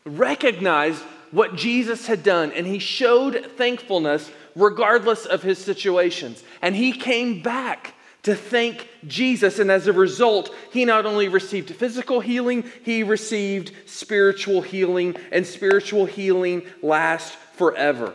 recognized 0.05 1.03
what 1.31 1.57
Jesus 1.57 2.07
had 2.07 2.23
done, 2.23 2.53
and 2.53 2.67
he 2.67 2.79
showed 2.79 3.51
thankfulness 3.57 4.31
regardless 4.55 5.27
of 5.27 5.43
his 5.43 5.59
situations. 5.59 6.43
And 6.63 6.75
he 6.75 6.93
came 6.93 7.43
back 7.43 7.95
to 8.23 8.35
thank 8.35 8.89
Jesus, 9.07 9.59
and 9.59 9.71
as 9.71 9.87
a 9.87 9.93
result, 9.93 10.53
he 10.73 10.85
not 10.85 11.07
only 11.07 11.29
received 11.29 11.71
physical 11.71 12.21
healing, 12.21 12.65
he 12.83 13.03
received 13.05 13.71
spiritual 13.87 14.63
healing, 14.63 15.15
and 15.31 15.47
spiritual 15.47 16.07
healing 16.07 16.63
lasts 16.83 17.37
forever. 17.55 18.13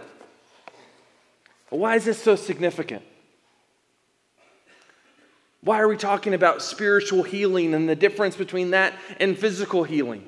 Why 1.70 1.96
is 1.96 2.04
this 2.04 2.22
so 2.22 2.36
significant? 2.36 3.04
Why 5.64 5.80
are 5.80 5.88
we 5.88 5.98
talking 5.98 6.34
about 6.34 6.62
spiritual 6.62 7.24
healing 7.24 7.74
and 7.74 7.88
the 7.88 7.96
difference 7.96 8.36
between 8.36 8.72
that 8.72 8.98
and 9.20 9.38
physical 9.38 9.84
healing? 9.84 10.28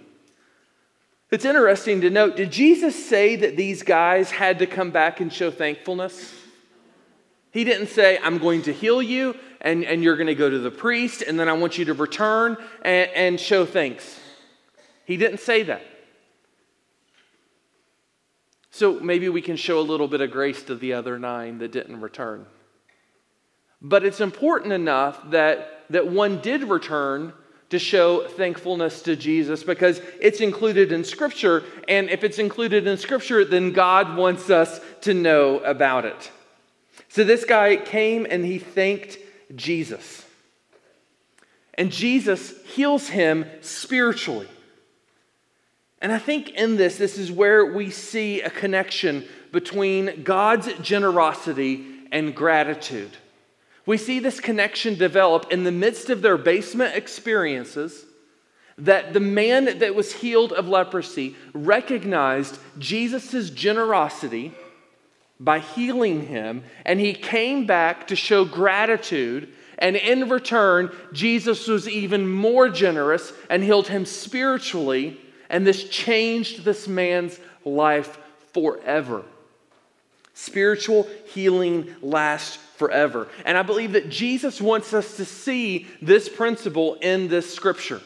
It's 1.32 1.46
interesting 1.46 2.02
to 2.02 2.12
note 2.12 2.36
did 2.36 2.52
Jesus 2.52 3.08
say 3.08 3.36
that 3.38 3.58
these 3.58 3.82
guys 3.82 4.30
had 4.30 4.60
to 4.60 4.68
come 4.68 4.92
back 4.92 5.20
and 5.20 5.34
show 5.34 5.50
thankfulness? 5.50 6.34
He 7.52 7.64
didn't 7.64 7.88
say, 7.88 8.20
I'm 8.22 8.38
going 8.38 8.64
to 8.64 8.74
heal 8.74 9.02
you 9.02 9.36
and, 9.62 9.84
and 9.84 10.04
you're 10.04 10.16
going 10.16 10.28
to 10.28 10.36
go 10.36 10.50
to 10.50 10.60
the 10.60 10.72
priest 10.72 11.24
and 11.24 11.40
then 11.40 11.50
I 11.50 11.54
want 11.54 11.80
you 11.80 11.86
to 11.86 11.94
return 11.94 12.58
and, 12.84 13.10
and 13.16 13.40
show 13.40 13.66
thanks. 13.66 14.20
He 15.06 15.18
didn't 15.18 15.40
say 15.40 15.64
that. 15.64 15.82
So 18.70 19.00
maybe 19.00 19.30
we 19.30 19.42
can 19.42 19.56
show 19.56 19.80
a 19.80 19.82
little 19.82 20.08
bit 20.08 20.22
of 20.22 20.32
grace 20.32 20.64
to 20.64 20.76
the 20.76 20.94
other 20.94 21.18
nine 21.18 21.58
that 21.60 21.72
didn't 21.72 22.02
return. 22.02 22.46
But 23.84 24.06
it's 24.06 24.22
important 24.22 24.72
enough 24.72 25.20
that, 25.32 25.84
that 25.90 26.08
one 26.08 26.40
did 26.40 26.64
return 26.64 27.34
to 27.70 27.80
show 27.80 28.28
thankfulness 28.28 29.02
to 29.02 29.16
Jesus 29.16 29.64
because 29.64 30.00
it's 30.22 30.40
included 30.40 30.92
in 30.92 31.04
Scripture. 31.04 31.64
And 31.88 32.10
if 32.10 32.24
it's 32.24 32.40
included 32.40 32.88
in 32.88 32.98
Scripture, 32.98 33.44
then 33.44 33.72
God 33.72 34.16
wants 34.16 34.50
us 34.50 34.80
to 35.02 35.14
know 35.14 35.58
about 35.60 36.06
it. 36.06 36.32
So 37.10 37.24
this 37.24 37.46
guy 37.46 37.76
came 37.76 38.26
and 38.30 38.46
he 38.46 38.60
thanked 38.60 39.18
Jesus. 39.56 40.24
And 41.74 41.92
Jesus 41.92 42.54
heals 42.66 43.10
him 43.10 43.46
spiritually. 43.62 44.48
And 46.00 46.12
I 46.12 46.20
think 46.20 46.50
in 46.52 46.78
this, 46.78 46.98
this 46.98 47.18
is 47.18 47.32
where 47.32 47.66
we 47.66 47.90
see 47.90 48.42
a 48.42 48.50
connection 48.50 49.26
between 49.52 50.24
God's 50.24 50.72
generosity 50.82 51.86
and 52.12 52.36
gratitude. 52.36 53.18
We 53.86 53.98
see 53.98 54.20
this 54.20 54.40
connection 54.40 54.96
develop 54.96 55.52
in 55.52 55.64
the 55.64 55.72
midst 55.72 56.10
of 56.10 56.22
their 56.22 56.38
basement 56.38 56.96
experiences 56.96 58.06
that 58.78 59.14
the 59.14 59.20
man 59.20 59.80
that 59.80 59.96
was 59.96 60.14
healed 60.14 60.54
of 60.54 60.68
leprosy 60.68 61.36
recognized 61.54 62.58
Jesus' 62.80 63.50
generosity 63.50 64.54
by 65.40 65.60
healing 65.60 66.28
him, 66.28 66.64
and 66.86 67.00
he 67.00 67.14
came 67.14 67.66
back 67.66 68.08
to 68.08 68.16
show 68.16 68.46
gratitude. 68.46 69.50
And 69.78 69.96
in 69.96 70.30
return, 70.30 70.96
Jesus 71.12 71.68
was 71.68 71.90
even 71.90 72.28
more 72.28 72.70
generous 72.70 73.34
and 73.50 73.64
healed 73.64 73.88
him 73.88 74.06
spiritually, 74.06 75.20
and 75.50 75.68
this 75.68 75.84
changed 75.90 76.64
this 76.64 76.88
man's 76.88 77.40
life 77.66 78.18
forever. 78.54 79.24
Spiritual 80.34 81.08
healing 81.28 81.96
lasts 82.02 82.58
forever. 82.78 83.28
And 83.46 83.58
I 83.58 83.62
believe 83.62 83.94
that 83.94 84.10
Jesus 84.10 84.60
wants 84.60 84.94
us 84.94 85.18
to 85.18 85.26
see 85.26 85.88
this 86.02 86.28
principle 86.28 86.96
in 86.96 87.28
this 87.28 87.54
scripture. 87.54 88.02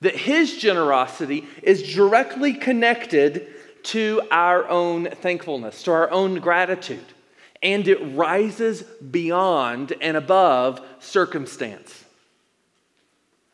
That 0.00 0.16
his 0.16 0.56
generosity 0.56 1.46
is 1.62 1.94
directly 1.94 2.54
connected 2.54 3.48
to 3.84 4.22
our 4.30 4.68
own 4.68 5.06
thankfulness, 5.10 5.82
to 5.84 5.90
our 5.90 6.10
own 6.10 6.38
gratitude, 6.38 7.04
and 7.62 7.86
it 7.88 7.98
rises 8.14 8.82
beyond 8.82 9.92
and 10.00 10.16
above 10.16 10.80
circumstance. 11.00 12.04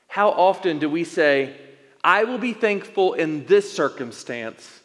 How 0.08 0.30
often 0.30 0.78
do 0.78 0.88
we 0.88 1.04
say, 1.04 1.56
I 2.04 2.24
will 2.24 2.38
be 2.38 2.52
thankful 2.52 3.14
in 3.14 3.46
this 3.46 3.72
circumstance? 3.72 4.77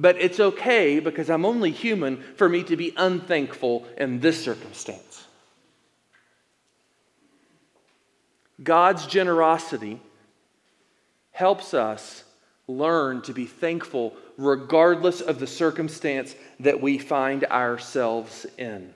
But 0.00 0.16
it's 0.20 0.38
okay 0.38 1.00
because 1.00 1.28
I'm 1.28 1.44
only 1.44 1.72
human 1.72 2.22
for 2.36 2.48
me 2.48 2.62
to 2.62 2.76
be 2.76 2.94
unthankful 2.96 3.84
in 3.96 4.20
this 4.20 4.42
circumstance. 4.42 5.26
God's 8.62 9.06
generosity 9.06 10.00
helps 11.32 11.74
us 11.74 12.22
learn 12.68 13.22
to 13.22 13.32
be 13.32 13.46
thankful 13.46 14.14
regardless 14.36 15.20
of 15.20 15.40
the 15.40 15.46
circumstance 15.48 16.36
that 16.60 16.80
we 16.80 16.98
find 16.98 17.44
ourselves 17.44 18.46
in. 18.56 18.94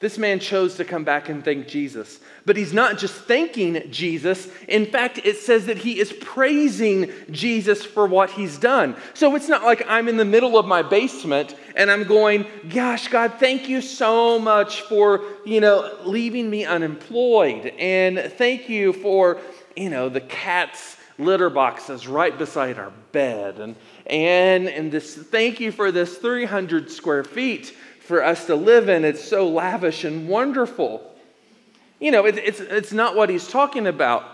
This 0.00 0.16
man 0.16 0.38
chose 0.38 0.76
to 0.76 0.84
come 0.84 1.02
back 1.02 1.28
and 1.28 1.44
thank 1.44 1.66
Jesus. 1.66 2.20
But 2.46 2.56
he's 2.56 2.72
not 2.72 2.98
just 2.98 3.14
thanking 3.14 3.90
Jesus. 3.90 4.48
In 4.68 4.86
fact, 4.86 5.18
it 5.24 5.38
says 5.38 5.66
that 5.66 5.78
he 5.78 5.98
is 5.98 6.12
praising 6.12 7.10
Jesus 7.32 7.84
for 7.84 8.06
what 8.06 8.30
he's 8.30 8.58
done. 8.58 8.94
So 9.14 9.34
it's 9.34 9.48
not 9.48 9.64
like 9.64 9.82
I'm 9.88 10.08
in 10.08 10.16
the 10.16 10.24
middle 10.24 10.56
of 10.56 10.66
my 10.66 10.82
basement 10.82 11.56
and 11.74 11.90
I'm 11.90 12.04
going, 12.04 12.46
"Gosh, 12.68 13.08
God, 13.08 13.34
thank 13.40 13.68
you 13.68 13.80
so 13.80 14.38
much 14.38 14.82
for, 14.82 15.24
you 15.44 15.60
know, 15.60 15.90
leaving 16.04 16.48
me 16.48 16.64
unemployed 16.64 17.72
and 17.76 18.20
thank 18.38 18.68
you 18.68 18.92
for, 18.92 19.38
you 19.76 19.90
know, 19.90 20.08
the 20.08 20.20
cat's 20.20 20.96
litter 21.18 21.50
boxes 21.50 22.06
right 22.06 22.38
beside 22.38 22.78
our 22.78 22.92
bed 23.10 23.58
and 23.58 23.74
and 24.06 24.68
and 24.68 24.92
this 24.92 25.16
thank 25.16 25.58
you 25.58 25.72
for 25.72 25.90
this 25.90 26.16
300 26.18 26.88
square 26.88 27.24
feet 27.24 27.74
for 28.08 28.24
us 28.24 28.46
to 28.46 28.56
live 28.56 28.88
in. 28.88 29.04
It's 29.04 29.22
so 29.22 29.46
lavish 29.46 30.02
and 30.02 30.28
wonderful. 30.28 31.02
You 32.00 32.10
know, 32.10 32.24
it, 32.24 32.38
it's, 32.38 32.58
it's 32.58 32.92
not 32.92 33.14
what 33.14 33.28
he's 33.28 33.46
talking 33.46 33.86
about. 33.86 34.24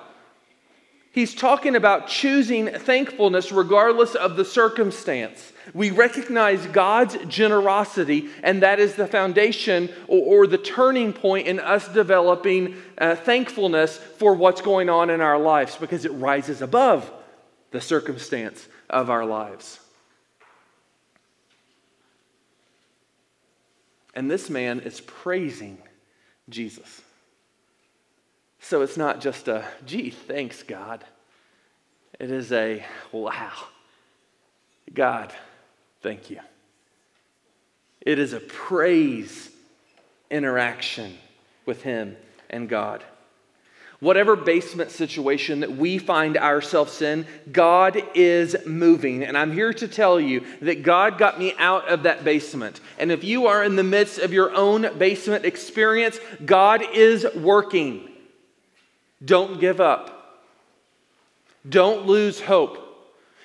He's 1.11 1.35
talking 1.35 1.75
about 1.75 2.07
choosing 2.07 2.69
thankfulness 2.69 3.51
regardless 3.51 4.15
of 4.15 4.37
the 4.37 4.45
circumstance. 4.45 5.53
We 5.73 5.91
recognize 5.91 6.65
God's 6.67 7.17
generosity, 7.27 8.29
and 8.45 8.63
that 8.63 8.79
is 8.79 8.95
the 8.95 9.09
foundation 9.09 9.91
or, 10.07 10.45
or 10.45 10.47
the 10.47 10.59
turning 10.59 11.13
point 11.13 11.49
in 11.49 11.59
us 11.59 11.89
developing 11.89 12.77
uh, 12.97 13.17
thankfulness 13.17 13.99
for 13.99 14.35
what's 14.35 14.61
going 14.61 14.89
on 14.89 15.11
in 15.11 15.21
our 15.21 15.39
lives 15.39 15.77
because 15.77 16.05
it 16.05 16.13
rises 16.13 16.63
above 16.63 17.11
the 17.73 17.81
circumstance 17.81 18.69
of 18.89 19.11
our 19.11 19.25
lives. 19.25 19.81
And 24.15 24.31
this 24.31 24.49
man 24.49 24.81
is 24.81 25.01
praising 25.01 25.79
Jesus. 26.49 27.03
So 28.61 28.83
it's 28.83 28.97
not 28.97 29.21
just 29.21 29.49
a, 29.49 29.65
gee, 29.85 30.11
thanks, 30.11 30.63
God. 30.63 31.05
It 32.19 32.31
is 32.31 32.53
a, 32.53 32.85
wow, 33.13 33.53
God, 34.93 35.35
thank 36.01 36.31
you. 36.31 36.41
It 38.01 38.19
is 38.19 38.33
a 38.33 38.41
praise 38.41 39.51
interaction 40.31 41.19
with 41.67 41.83
Him 41.83 42.17
and 42.49 42.69
God. 42.69 43.05
Whatever 44.05 44.37
basement 44.37 44.91
situation 44.91 45.61
that 45.61 45.79
we 45.79 45.97
find 45.97 46.37
ourselves 46.37 47.01
in, 47.01 47.27
God 47.51 48.03
is 48.15 48.55
moving. 48.67 49.25
And 49.25 49.35
I'm 49.35 49.51
here 49.51 49.73
to 49.73 49.89
tell 49.89 50.21
you 50.21 50.45
that 50.61 50.83
God 50.83 51.17
got 51.17 51.39
me 51.39 51.55
out 51.57 51.89
of 51.89 52.03
that 52.03 52.23
basement. 52.23 52.83
And 52.99 53.11
if 53.11 53.25
you 53.25 53.47
are 53.47 53.65
in 53.65 53.77
the 53.77 53.83
midst 53.83 54.19
of 54.19 54.31
your 54.31 54.55
own 54.55 54.99
basement 54.99 55.47
experience, 55.47 56.21
God 56.45 56.83
is 56.93 57.27
working. 57.35 58.07
Don't 59.25 59.59
give 59.59 59.81
up. 59.81 60.43
Don't 61.67 62.05
lose 62.05 62.43
hope 62.43 62.84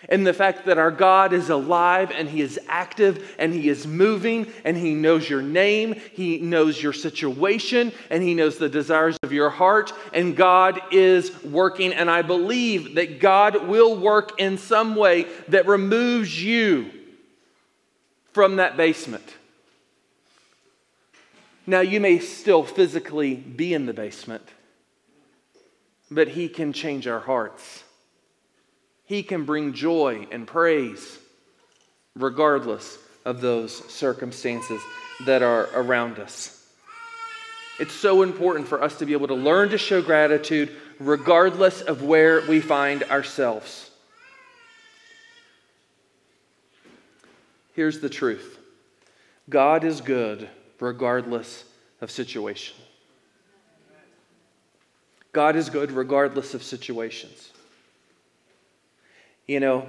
and 0.08 0.26
the 0.26 0.34
fact 0.34 0.66
that 0.66 0.78
our 0.78 0.92
God 0.92 1.34
is 1.34 1.50
alive 1.50 2.12
and 2.12 2.30
He 2.30 2.42
is 2.42 2.60
active 2.68 3.36
and 3.38 3.54
He 3.54 3.68
is 3.68 3.86
moving 3.86 4.48
and 4.64 4.78
He 4.78 4.94
knows 4.94 5.30
your 5.30 5.42
name, 5.42 5.96
He 6.14 6.40
knows 6.40 6.82
your 6.82 6.94
situation, 6.94 7.92
and 8.10 8.24
He 8.24 8.34
knows 8.34 8.58
the 8.58 8.70
desires 8.70 9.18
of 9.24 9.34
your 9.34 9.50
heart, 9.50 9.92
and 10.14 10.38
God 10.38 10.80
is 10.92 11.44
working. 11.44 11.94
And 11.94 12.10
I 12.10 12.22
believe 12.22 12.96
that 12.96 13.20
God 13.20 13.68
will 13.68 13.96
work 13.98 14.40
in 14.40 14.58
some 14.58 14.96
way 14.96 15.26
that 15.50 15.68
removes 15.68 16.42
you 16.42 16.92
from 18.32 18.56
that 18.56 18.78
basement. 18.78 19.36
Now, 21.68 21.82
you 21.82 22.00
may 22.00 22.20
still 22.20 22.64
physically 22.64 23.36
be 23.36 23.74
in 23.74 23.86
the 23.86 23.94
basement, 23.94 24.48
but 26.10 26.30
He 26.30 26.48
can 26.48 26.74
change 26.74 27.06
our 27.06 27.20
hearts. 27.20 27.84
He 29.10 29.24
can 29.24 29.44
bring 29.44 29.74
joy 29.74 30.28
and 30.30 30.46
praise 30.46 31.18
regardless 32.16 33.00
of 33.26 33.42
those 33.42 33.76
circumstances 33.92 34.80
that 35.26 35.42
are 35.42 35.68
around 35.74 36.20
us. 36.20 36.64
It's 37.80 37.96
so 37.96 38.22
important 38.22 38.68
for 38.68 38.84
us 38.84 39.00
to 39.00 39.08
be 39.08 39.14
able 39.14 39.26
to 39.30 39.34
learn 39.34 39.70
to 39.70 39.80
show 39.80 40.04
gratitude 40.04 40.76
regardless 41.00 41.82
of 41.82 42.04
where 42.04 42.48
we 42.48 42.62
find 42.62 43.02
ourselves. 43.06 43.90
Here's 47.74 48.02
the 48.02 48.10
truth 48.10 48.60
God 49.50 49.84
is 49.84 50.02
good 50.02 50.48
regardless 50.80 51.64
of 52.00 52.12
situation. 52.12 52.76
God 55.32 55.56
is 55.56 55.72
good 55.72 55.92
regardless 55.92 56.54
of 56.54 56.62
situations. 56.62 57.54
You 59.50 59.60
know, 59.60 59.88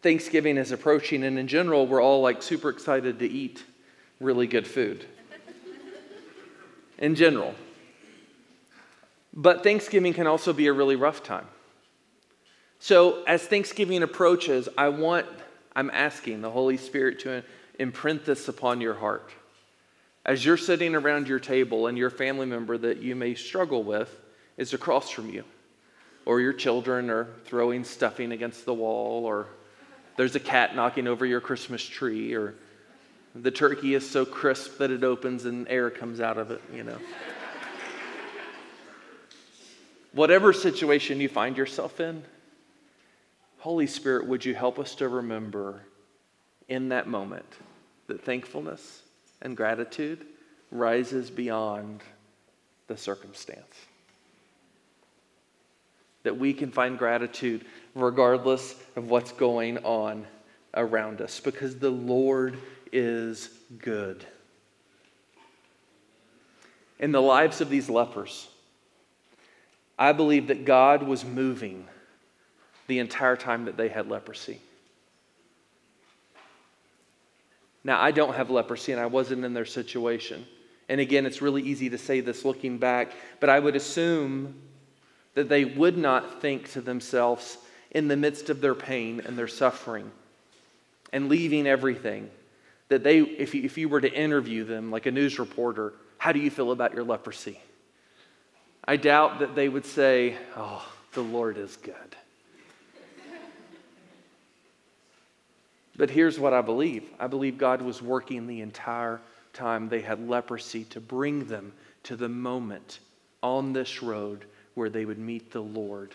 Thanksgiving 0.00 0.56
is 0.56 0.72
approaching, 0.72 1.22
and 1.22 1.38
in 1.38 1.48
general, 1.48 1.86
we're 1.86 2.00
all 2.00 2.22
like 2.22 2.42
super 2.42 2.70
excited 2.70 3.18
to 3.18 3.28
eat 3.28 3.62
really 4.20 4.46
good 4.46 4.66
food. 4.66 5.04
in 6.96 7.14
general. 7.14 7.54
But 9.34 9.62
Thanksgiving 9.62 10.14
can 10.14 10.26
also 10.26 10.54
be 10.54 10.66
a 10.68 10.72
really 10.72 10.96
rough 10.96 11.22
time. 11.22 11.46
So, 12.78 13.22
as 13.24 13.42
Thanksgiving 13.42 14.02
approaches, 14.02 14.70
I 14.78 14.88
want, 14.88 15.26
I'm 15.76 15.90
asking 15.90 16.40
the 16.40 16.50
Holy 16.50 16.78
Spirit 16.78 17.18
to 17.20 17.44
imprint 17.78 18.24
this 18.24 18.48
upon 18.48 18.80
your 18.80 18.94
heart. 18.94 19.30
As 20.24 20.42
you're 20.42 20.56
sitting 20.56 20.94
around 20.94 21.28
your 21.28 21.38
table 21.38 21.86
and 21.86 21.98
your 21.98 22.08
family 22.08 22.46
member 22.46 22.78
that 22.78 23.02
you 23.02 23.14
may 23.14 23.34
struggle 23.34 23.82
with 23.82 24.18
is 24.56 24.72
across 24.72 25.10
from 25.10 25.28
you 25.28 25.44
or 26.24 26.40
your 26.40 26.52
children 26.52 27.10
are 27.10 27.28
throwing 27.44 27.84
stuffing 27.84 28.32
against 28.32 28.64
the 28.64 28.74
wall, 28.74 29.24
or 29.24 29.48
there's 30.16 30.34
a 30.34 30.40
cat 30.40 30.76
knocking 30.76 31.06
over 31.06 31.26
your 31.26 31.40
Christmas 31.40 31.82
tree, 31.82 32.34
or 32.34 32.54
the 33.34 33.50
turkey 33.50 33.94
is 33.94 34.08
so 34.08 34.24
crisp 34.24 34.78
that 34.78 34.90
it 34.90 35.04
opens 35.04 35.44
and 35.44 35.66
air 35.68 35.90
comes 35.90 36.20
out 36.20 36.38
of 36.38 36.50
it, 36.50 36.62
you 36.72 36.84
know. 36.84 36.98
Whatever 40.12 40.52
situation 40.52 41.20
you 41.20 41.28
find 41.28 41.56
yourself 41.56 41.98
in, 41.98 42.22
Holy 43.58 43.86
Spirit, 43.86 44.26
would 44.26 44.44
you 44.44 44.54
help 44.54 44.78
us 44.78 44.94
to 44.96 45.08
remember 45.08 45.82
in 46.68 46.90
that 46.90 47.06
moment 47.06 47.46
that 48.08 48.22
thankfulness 48.22 49.02
and 49.40 49.56
gratitude 49.56 50.26
rises 50.70 51.30
beyond 51.30 52.02
the 52.88 52.96
circumstance? 52.96 53.74
That 56.22 56.38
we 56.38 56.52
can 56.52 56.70
find 56.70 56.98
gratitude 56.98 57.64
regardless 57.94 58.74
of 58.96 59.10
what's 59.10 59.32
going 59.32 59.78
on 59.78 60.26
around 60.74 61.20
us 61.20 61.40
because 61.40 61.78
the 61.78 61.90
Lord 61.90 62.58
is 62.92 63.50
good. 63.78 64.24
In 66.98 67.12
the 67.12 67.22
lives 67.22 67.60
of 67.60 67.68
these 67.68 67.90
lepers, 67.90 68.48
I 69.98 70.12
believe 70.12 70.48
that 70.48 70.64
God 70.64 71.02
was 71.02 71.24
moving 71.24 71.86
the 72.86 72.98
entire 72.98 73.36
time 73.36 73.64
that 73.64 73.76
they 73.76 73.88
had 73.88 74.08
leprosy. 74.08 74.60
Now, 77.84 78.00
I 78.00 78.12
don't 78.12 78.34
have 78.34 78.50
leprosy 78.50 78.92
and 78.92 79.00
I 79.00 79.06
wasn't 79.06 79.44
in 79.44 79.54
their 79.54 79.64
situation. 79.64 80.46
And 80.88 81.00
again, 81.00 81.26
it's 81.26 81.42
really 81.42 81.62
easy 81.62 81.90
to 81.90 81.98
say 81.98 82.20
this 82.20 82.44
looking 82.44 82.78
back, 82.78 83.12
but 83.40 83.48
I 83.48 83.58
would 83.58 83.74
assume 83.74 84.54
that 85.34 85.48
they 85.48 85.64
would 85.64 85.96
not 85.96 86.40
think 86.40 86.70
to 86.72 86.80
themselves 86.80 87.58
in 87.90 88.08
the 88.08 88.16
midst 88.16 88.50
of 88.50 88.60
their 88.60 88.74
pain 88.74 89.20
and 89.24 89.36
their 89.36 89.48
suffering 89.48 90.10
and 91.12 91.28
leaving 91.28 91.66
everything 91.66 92.30
that 92.88 93.04
they 93.04 93.20
if 93.20 93.54
you, 93.54 93.62
if 93.62 93.78
you 93.78 93.88
were 93.88 94.00
to 94.00 94.12
interview 94.12 94.64
them 94.64 94.90
like 94.90 95.06
a 95.06 95.10
news 95.10 95.38
reporter 95.38 95.94
how 96.18 96.32
do 96.32 96.38
you 96.38 96.50
feel 96.50 96.70
about 96.70 96.94
your 96.94 97.02
leprosy? 97.02 97.58
I 98.84 98.96
doubt 98.96 99.40
that 99.40 99.54
they 99.54 99.68
would 99.68 99.86
say 99.86 100.36
oh 100.56 100.86
the 101.12 101.22
lord 101.22 101.56
is 101.56 101.76
good. 101.76 101.94
But 105.94 106.10
here's 106.10 106.38
what 106.38 106.54
i 106.54 106.62
believe. 106.62 107.04
I 107.18 107.26
believe 107.26 107.58
god 107.58 107.82
was 107.82 108.00
working 108.00 108.46
the 108.46 108.60
entire 108.60 109.20
time 109.52 109.88
they 109.88 110.00
had 110.00 110.28
leprosy 110.28 110.84
to 110.84 111.00
bring 111.00 111.46
them 111.46 111.72
to 112.04 112.16
the 112.16 112.28
moment 112.28 113.00
on 113.42 113.72
this 113.72 114.02
road 114.02 114.46
where 114.74 114.88
they 114.88 115.04
would 115.04 115.18
meet 115.18 115.52
the 115.52 115.60
Lord. 115.60 116.14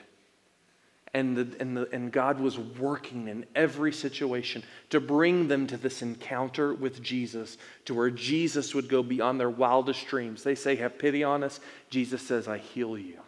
And, 1.13 1.37
the, 1.37 1.47
and, 1.59 1.77
the, 1.77 1.89
and 1.91 2.11
God 2.11 2.39
was 2.39 2.59
working 2.59 3.27
in 3.27 3.45
every 3.55 3.93
situation 3.93 4.63
to 4.89 4.99
bring 4.99 5.47
them 5.47 5.65
to 5.67 5.77
this 5.77 6.01
encounter 6.01 6.73
with 6.73 7.01
Jesus, 7.01 7.57
to 7.85 7.93
where 7.93 8.11
Jesus 8.11 8.75
would 8.75 8.89
go 8.89 9.01
beyond 9.01 9.39
their 9.39 9.49
wildest 9.49 10.05
dreams. 10.07 10.43
They 10.43 10.55
say, 10.55 10.75
Have 10.75 10.99
pity 10.99 11.23
on 11.23 11.43
us. 11.43 11.59
Jesus 11.89 12.21
says, 12.21 12.47
I 12.47 12.57
heal 12.57 12.97
you. 12.97 13.19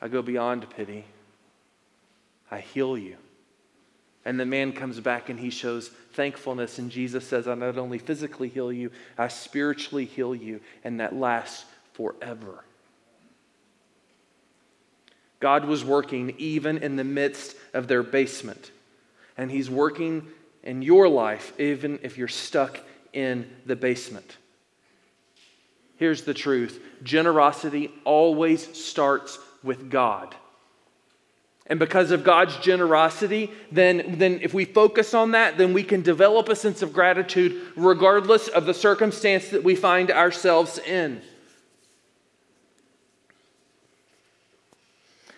I 0.00 0.08
go 0.08 0.20
beyond 0.20 0.68
pity, 0.70 1.04
I 2.50 2.58
heal 2.60 2.98
you. 2.98 3.16
And 4.24 4.38
the 4.38 4.46
man 4.46 4.72
comes 4.72 5.00
back 5.00 5.30
and 5.30 5.38
he 5.38 5.50
shows 5.50 5.88
thankfulness. 6.12 6.78
And 6.78 6.90
Jesus 6.90 7.26
says, 7.26 7.48
I 7.48 7.54
not 7.54 7.76
only 7.76 7.98
physically 7.98 8.48
heal 8.48 8.72
you, 8.72 8.90
I 9.18 9.28
spiritually 9.28 10.04
heal 10.04 10.34
you. 10.34 10.60
And 10.84 11.00
that 11.00 11.14
lasts 11.14 11.64
forever. 11.92 12.64
God 15.42 15.64
was 15.64 15.84
working 15.84 16.34
even 16.38 16.78
in 16.78 16.94
the 16.94 17.04
midst 17.04 17.56
of 17.74 17.88
their 17.88 18.04
basement. 18.04 18.70
And 19.36 19.50
He's 19.50 19.68
working 19.68 20.28
in 20.62 20.82
your 20.82 21.08
life, 21.08 21.52
even 21.58 21.98
if 22.04 22.16
you're 22.16 22.28
stuck 22.28 22.78
in 23.12 23.50
the 23.66 23.74
basement. 23.74 24.36
Here's 25.96 26.22
the 26.22 26.32
truth 26.32 26.80
generosity 27.02 27.90
always 28.04 28.76
starts 28.78 29.40
with 29.64 29.90
God. 29.90 30.34
And 31.66 31.80
because 31.80 32.12
of 32.12 32.22
God's 32.22 32.56
generosity, 32.58 33.50
then, 33.72 34.18
then 34.18 34.40
if 34.42 34.54
we 34.54 34.64
focus 34.64 35.12
on 35.12 35.32
that, 35.32 35.58
then 35.58 35.72
we 35.72 35.82
can 35.82 36.02
develop 36.02 36.48
a 36.48 36.56
sense 36.56 36.82
of 36.82 36.92
gratitude 36.92 37.60
regardless 37.76 38.46
of 38.46 38.66
the 38.66 38.74
circumstance 38.74 39.48
that 39.48 39.64
we 39.64 39.74
find 39.74 40.10
ourselves 40.10 40.78
in. 40.78 41.20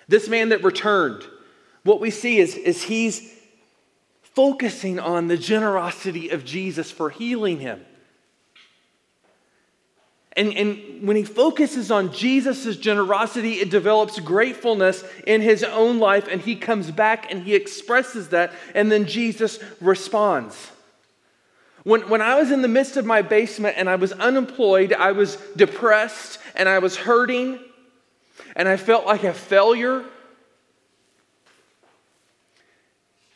This 0.09 0.29
man 0.29 0.51
that 0.51 0.63
returned, 0.63 1.25
what 1.83 2.01
we 2.01 2.11
see 2.11 2.39
is, 2.39 2.57
is 2.57 2.83
he's 2.83 3.33
focusing 4.23 4.99
on 4.99 5.29
the 5.29 5.37
generosity 5.37 6.31
of 6.31 6.45
Jesus 6.45 6.91
for 6.91 7.11
healing 7.11 7.61
him. 7.61 7.85
And, 10.37 10.53
and 10.55 11.07
when 11.07 11.17
he 11.17 11.23
focuses 11.23 11.93
on 11.93 12.13
Jesus' 12.13 12.77
generosity, 12.77 13.55
it 13.55 13.71
develops 13.71 14.19
gratefulness 14.19 15.05
in 15.27 15.41
his 15.41 15.63
own 15.63 16.01
life, 16.01 16.27
and 16.29 16.41
he 16.41 16.57
comes 16.57 16.91
back 16.91 17.31
and 17.31 17.45
he 17.45 17.55
expresses 17.55 18.31
that, 18.31 18.53
and 18.75 18.91
then 18.91 19.07
Jesus 19.07 19.61
responds. 19.81 20.73
When, 21.85 22.09
when 22.09 22.23
I 22.23 22.41
was 22.41 22.51
in 22.51 22.63
the 22.63 22.69
midst 22.69 22.97
of 22.97 23.05
my 23.05 23.23
basement 23.23 23.77
and 23.79 23.89
I 23.89 23.97
was 23.97 24.11
unemployed, 24.13 24.93
I 24.93 25.13
was 25.13 25.37
depressed 25.55 26.39
and 26.57 26.69
I 26.69 26.79
was 26.79 26.97
hurting, 26.97 27.61
and 28.57 28.69
I 28.69 28.77
felt 28.77 29.07
like 29.07 29.25
a 29.25 29.35
failure, 29.35 30.05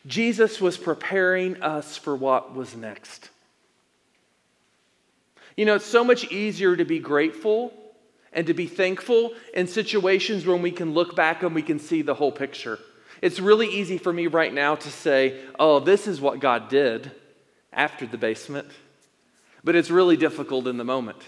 Jesus 0.06 0.60
was 0.60 0.76
preparing 0.76 1.62
us 1.62 1.96
for 1.96 2.16
what 2.16 2.54
was 2.54 2.74
next. 2.76 3.30
You 5.56 5.64
know, 5.64 5.74
it's 5.74 5.84
so 5.84 6.04
much 6.04 6.24
easier 6.30 6.76
to 6.76 6.84
be 6.84 6.98
grateful 6.98 7.72
and 8.32 8.46
to 8.46 8.54
be 8.54 8.66
thankful 8.66 9.32
in 9.54 9.66
situations 9.66 10.46
when 10.46 10.62
we 10.62 10.70
can 10.70 10.94
look 10.94 11.16
back 11.16 11.42
and 11.42 11.54
we 11.54 11.62
can 11.62 11.78
see 11.78 12.02
the 12.02 12.14
whole 12.14 12.32
picture. 12.32 12.78
It's 13.20 13.40
really 13.40 13.66
easy 13.66 13.98
for 13.98 14.12
me 14.12 14.28
right 14.28 14.54
now 14.54 14.76
to 14.76 14.90
say, 14.90 15.40
oh, 15.58 15.80
this 15.80 16.06
is 16.06 16.20
what 16.20 16.38
God 16.38 16.68
did 16.68 17.10
after 17.72 18.06
the 18.06 18.18
basement. 18.18 18.68
But 19.64 19.74
it's 19.74 19.90
really 19.90 20.16
difficult 20.16 20.68
in 20.68 20.76
the 20.76 20.84
moment. 20.84 21.18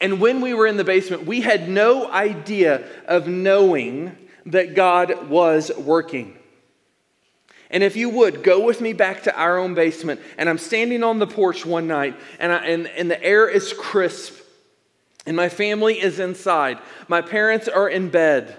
And 0.00 0.20
when 0.20 0.40
we 0.40 0.54
were 0.54 0.66
in 0.66 0.76
the 0.76 0.84
basement, 0.84 1.24
we 1.26 1.40
had 1.40 1.68
no 1.68 2.10
idea 2.10 2.86
of 3.06 3.26
knowing 3.26 4.16
that 4.46 4.74
God 4.74 5.28
was 5.28 5.70
working. 5.76 6.36
And 7.70 7.82
if 7.82 7.96
you 7.96 8.08
would, 8.10 8.42
go 8.42 8.64
with 8.64 8.80
me 8.80 8.92
back 8.92 9.24
to 9.24 9.36
our 9.36 9.58
own 9.58 9.74
basement. 9.74 10.20
And 10.38 10.48
I'm 10.48 10.58
standing 10.58 11.02
on 11.02 11.18
the 11.18 11.26
porch 11.26 11.66
one 11.66 11.88
night, 11.88 12.16
and, 12.38 12.52
I, 12.52 12.66
and, 12.66 12.86
and 12.86 13.10
the 13.10 13.22
air 13.22 13.48
is 13.48 13.72
crisp, 13.72 14.34
and 15.24 15.36
my 15.36 15.48
family 15.48 16.00
is 16.00 16.20
inside. 16.20 16.78
My 17.08 17.22
parents 17.22 17.66
are 17.66 17.88
in 17.88 18.10
bed. 18.10 18.56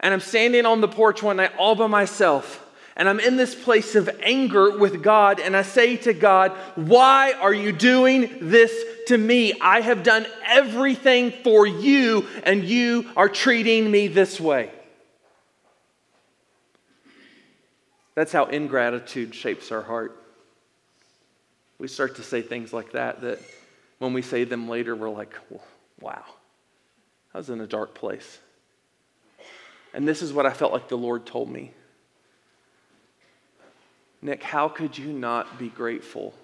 And 0.00 0.12
I'm 0.12 0.20
standing 0.20 0.66
on 0.66 0.80
the 0.80 0.88
porch 0.88 1.22
one 1.22 1.36
night 1.36 1.52
all 1.58 1.74
by 1.74 1.86
myself. 1.86 2.64
And 2.98 3.08
I'm 3.08 3.20
in 3.20 3.36
this 3.36 3.54
place 3.54 3.94
of 3.94 4.10
anger 4.24 4.76
with 4.76 5.04
God, 5.04 5.38
and 5.38 5.56
I 5.56 5.62
say 5.62 5.96
to 5.98 6.12
God, 6.12 6.50
Why 6.74 7.32
are 7.32 7.54
you 7.54 7.70
doing 7.70 8.50
this 8.50 8.74
to 9.06 9.16
me? 9.16 9.54
I 9.60 9.80
have 9.80 10.02
done 10.02 10.26
everything 10.44 11.30
for 11.44 11.64
you, 11.64 12.26
and 12.42 12.64
you 12.64 13.08
are 13.16 13.28
treating 13.28 13.88
me 13.88 14.08
this 14.08 14.40
way. 14.40 14.72
That's 18.16 18.32
how 18.32 18.46
ingratitude 18.46 19.32
shapes 19.32 19.70
our 19.70 19.82
heart. 19.82 20.20
We 21.78 21.86
start 21.86 22.16
to 22.16 22.24
say 22.24 22.42
things 22.42 22.72
like 22.72 22.92
that, 22.92 23.20
that 23.20 23.38
when 24.00 24.12
we 24.12 24.22
say 24.22 24.42
them 24.42 24.68
later, 24.68 24.96
we're 24.96 25.08
like, 25.08 25.36
wow, 26.00 26.24
I 27.32 27.38
was 27.38 27.48
in 27.48 27.60
a 27.60 27.66
dark 27.68 27.94
place. 27.94 28.40
And 29.94 30.06
this 30.06 30.20
is 30.20 30.32
what 30.32 30.46
I 30.46 30.52
felt 30.52 30.72
like 30.72 30.88
the 30.88 30.98
Lord 30.98 31.26
told 31.26 31.48
me 31.48 31.70
Nick, 34.20 34.42
how 34.42 34.68
could 34.68 34.98
you 34.98 35.12
not 35.12 35.58
be 35.58 35.68
grateful 35.68 36.34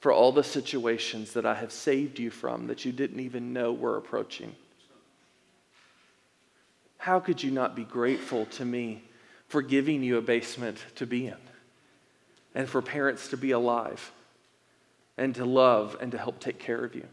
for 0.00 0.12
all 0.12 0.32
the 0.32 0.44
situations 0.44 1.32
that 1.32 1.46
I 1.46 1.54
have 1.54 1.72
saved 1.72 2.18
you 2.18 2.30
from 2.30 2.66
that 2.66 2.84
you 2.84 2.92
didn't 2.92 3.20
even 3.20 3.52
know 3.52 3.72
were 3.72 3.96
approaching? 3.96 4.54
How 6.98 7.20
could 7.20 7.42
you 7.42 7.50
not 7.50 7.74
be 7.74 7.84
grateful 7.84 8.46
to 8.46 8.64
me 8.64 9.02
for 9.48 9.62
giving 9.62 10.02
you 10.02 10.16
a 10.16 10.22
basement 10.22 10.84
to 10.96 11.06
be 11.06 11.26
in, 11.26 11.36
and 12.54 12.68
for 12.68 12.82
parents 12.82 13.28
to 13.28 13.36
be 13.36 13.52
alive, 13.52 14.10
and 15.16 15.34
to 15.34 15.44
love 15.44 15.96
and 16.00 16.12
to 16.12 16.18
help 16.18 16.40
take 16.40 16.58
care 16.58 16.84
of 16.84 16.94
you. 16.94 17.06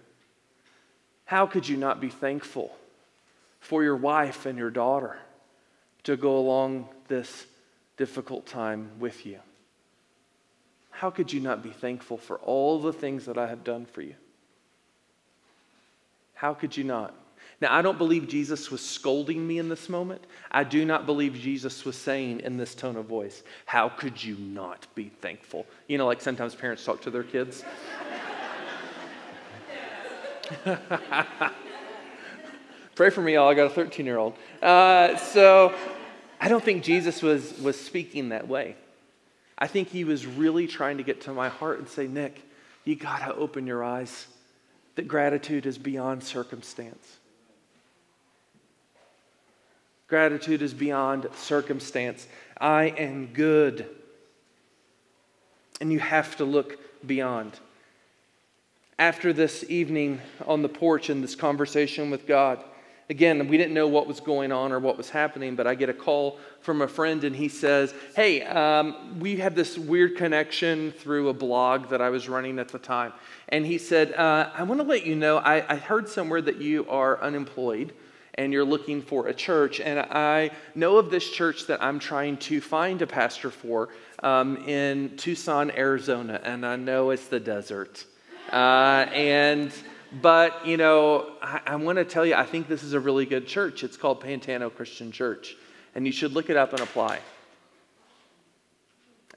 How 1.26 1.46
could 1.46 1.68
you 1.68 1.78
not 1.78 2.02
be 2.02 2.10
thankful 2.10 2.76
for 3.60 3.84
your 3.84 3.96
wife 3.96 4.46
and 4.46 4.58
your 4.58 4.70
daughter 4.70 5.18
to 6.04 6.18
go 6.18 6.38
along 6.38 6.90
this 7.08 7.46
difficult 7.96 8.46
time 8.46 8.92
with 9.00 9.26
you? 9.26 9.40
How 10.94 11.10
could 11.10 11.34
you 11.34 11.40
not 11.40 11.64
be 11.64 11.72
thankful 11.72 12.18
for 12.18 12.38
all 12.38 12.80
the 12.80 12.94
things 12.94 13.26
that 13.26 13.38
I 13.38 13.48
have 13.48 13.64
done 13.64 13.86
for 13.86 14.02
you? 14.02 14.16
How 16.36 16.54
could 16.54 16.78
you 16.78 16.84
not? 16.84 17.16
Now, 17.60 17.74
I 17.74 17.82
don't 17.82 17.98
believe 17.98 18.28
Jesus 18.28 18.70
was 18.70 18.82
scolding 18.82 19.48
me 19.48 19.58
in 19.58 19.70
this 19.70 19.90
moment. 19.90 20.24
I 20.52 20.64
do 20.64 20.86
not 20.86 21.06
believe 21.06 21.34
Jesus 21.34 21.84
was 21.84 21.96
saying 21.96 22.42
in 22.42 22.58
this 22.58 22.76
tone 22.76 22.96
of 22.96 23.06
voice, 23.06 23.42
How 23.66 23.90
could 23.90 24.24
you 24.24 24.38
not 24.38 24.86
be 24.96 25.10
thankful? 25.22 25.66
You 25.88 25.98
know, 25.98 26.06
like 26.06 26.22
sometimes 26.22 26.54
parents 26.56 26.86
talk 26.86 27.02
to 27.02 27.10
their 27.10 27.24
kids. 27.24 27.64
Pray 32.96 33.10
for 33.10 33.22
me, 33.22 33.34
y'all. 33.34 33.50
I 33.50 33.56
got 33.56 33.66
a 33.68 33.74
13 33.74 34.06
year 34.06 34.18
old. 34.18 34.36
Uh, 34.62 35.18
so 35.18 35.74
I 36.40 36.48
don't 36.50 36.64
think 36.64 36.84
Jesus 36.84 37.22
was, 37.22 37.58
was 37.60 37.80
speaking 37.80 38.30
that 38.30 38.48
way. 38.48 38.76
I 39.64 39.68
think 39.68 39.88
he 39.88 40.04
was 40.04 40.26
really 40.26 40.68
trying 40.68 40.98
to 40.98 41.04
get 41.04 41.22
to 41.22 41.32
my 41.32 41.48
heart 41.48 41.80
and 41.80 41.88
say, 41.88 42.06
Nick, 42.06 42.42
you 42.84 42.98
got 42.98 43.20
to 43.20 43.34
open 43.34 43.66
your 43.66 43.82
eyes 43.82 44.28
that 44.96 45.08
gratitude 45.08 45.66
is 45.66 45.78
beyond 45.78 46.22
circumstance. 46.22 47.16
Gratitude 50.10 50.62
is 50.62 50.74
beyond 50.74 51.30
circumstance. 51.38 52.28
I 52.60 52.88
am 52.88 53.28
good. 53.28 53.88
And 55.80 55.94
you 55.94 56.00
have 56.00 56.36
to 56.36 56.44
look 56.44 56.78
beyond. 57.08 57.58
After 59.00 59.32
this 59.32 59.64
evening 59.70 60.20
on 60.46 60.62
the 60.62 60.68
porch 60.68 61.10
and 61.10 61.24
this 61.24 61.36
conversation 61.36 62.12
with 62.12 62.28
God, 62.28 62.62
again, 63.10 63.48
we 63.48 63.58
didn't 63.58 63.74
know 63.74 63.88
what 63.88 64.08
was 64.08 64.20
going 64.20 64.52
on 64.52 64.72
or 64.72 64.80
what 64.80 64.98
was 64.98 65.10
happening, 65.10 65.56
but 65.56 65.68
I 65.68 65.76
get 65.76 65.90
a 65.90 65.94
call 65.94 66.40
from 66.62 66.82
a 66.82 66.88
friend 66.88 67.24
and 67.24 67.36
he 67.36 67.50
says, 67.50 67.94
Hey, 68.16 68.42
um, 68.44 69.20
we 69.20 69.38
have 69.38 69.56
this 69.56 69.78
weird 69.78 70.16
connection 70.18 70.92
through 70.92 71.30
a 71.30 71.34
blog 71.34 71.90
that 71.90 72.02
I 72.02 72.10
was 72.10 72.30
running 72.30 72.60
at 72.60 72.70
the 72.70 72.80
time. 72.80 73.14
And 73.50 73.66
he 73.66 73.78
said, 73.78 74.14
uh, 74.14 74.50
I 74.54 74.64
want 74.64 74.82
to 74.82 74.88
let 74.88 75.06
you 75.06 75.16
know, 75.16 75.38
I, 75.38 75.66
I 75.72 75.76
heard 75.76 76.08
somewhere 76.10 76.42
that 76.42 76.58
you 76.58 76.88
are 76.90 77.22
unemployed 77.22 77.94
and 78.36 78.52
you're 78.52 78.66
looking 78.66 79.02
for 79.02 79.28
a 79.28 79.34
church. 79.34 79.80
And 79.80 80.00
I 80.00 80.52
know 80.76 80.98
of 80.98 81.12
this 81.12 81.30
church 81.30 81.68
that 81.68 81.84
I'm 81.84 82.00
trying 82.00 82.38
to 82.38 82.62
find 82.62 83.02
a 83.02 83.08
pastor 83.08 83.52
for 83.52 83.90
um, 84.24 84.58
in 84.68 85.16
Tucson, 85.18 85.72
Arizona, 85.72 86.40
and 86.44 86.66
I 86.66 86.76
know 86.76 87.12
it's 87.12 87.28
the 87.28 87.40
desert. 87.40 88.06
Uh, 88.52 89.06
and 89.14 89.72
but 90.22 90.66
you 90.66 90.78
know, 90.78 91.32
I, 91.42 91.62
I 91.66 91.76
want 91.78 91.98
to 91.98 92.06
tell 92.06 92.26
you, 92.26 92.36
I 92.36 92.46
think 92.46 92.68
this 92.68 92.84
is 92.84 92.94
a 92.94 93.00
really 93.00 93.26
good 93.26 93.48
church. 93.48 93.84
It's 93.84 93.98
called 93.98 94.22
Pantano 94.22 94.74
Christian 94.74 95.12
Church, 95.12 95.56
and 95.96 96.06
you 96.06 96.12
should 96.12 96.34
look 96.34 96.50
it 96.50 96.58
up 96.58 96.72
and 96.72 96.82
apply. 96.82 97.20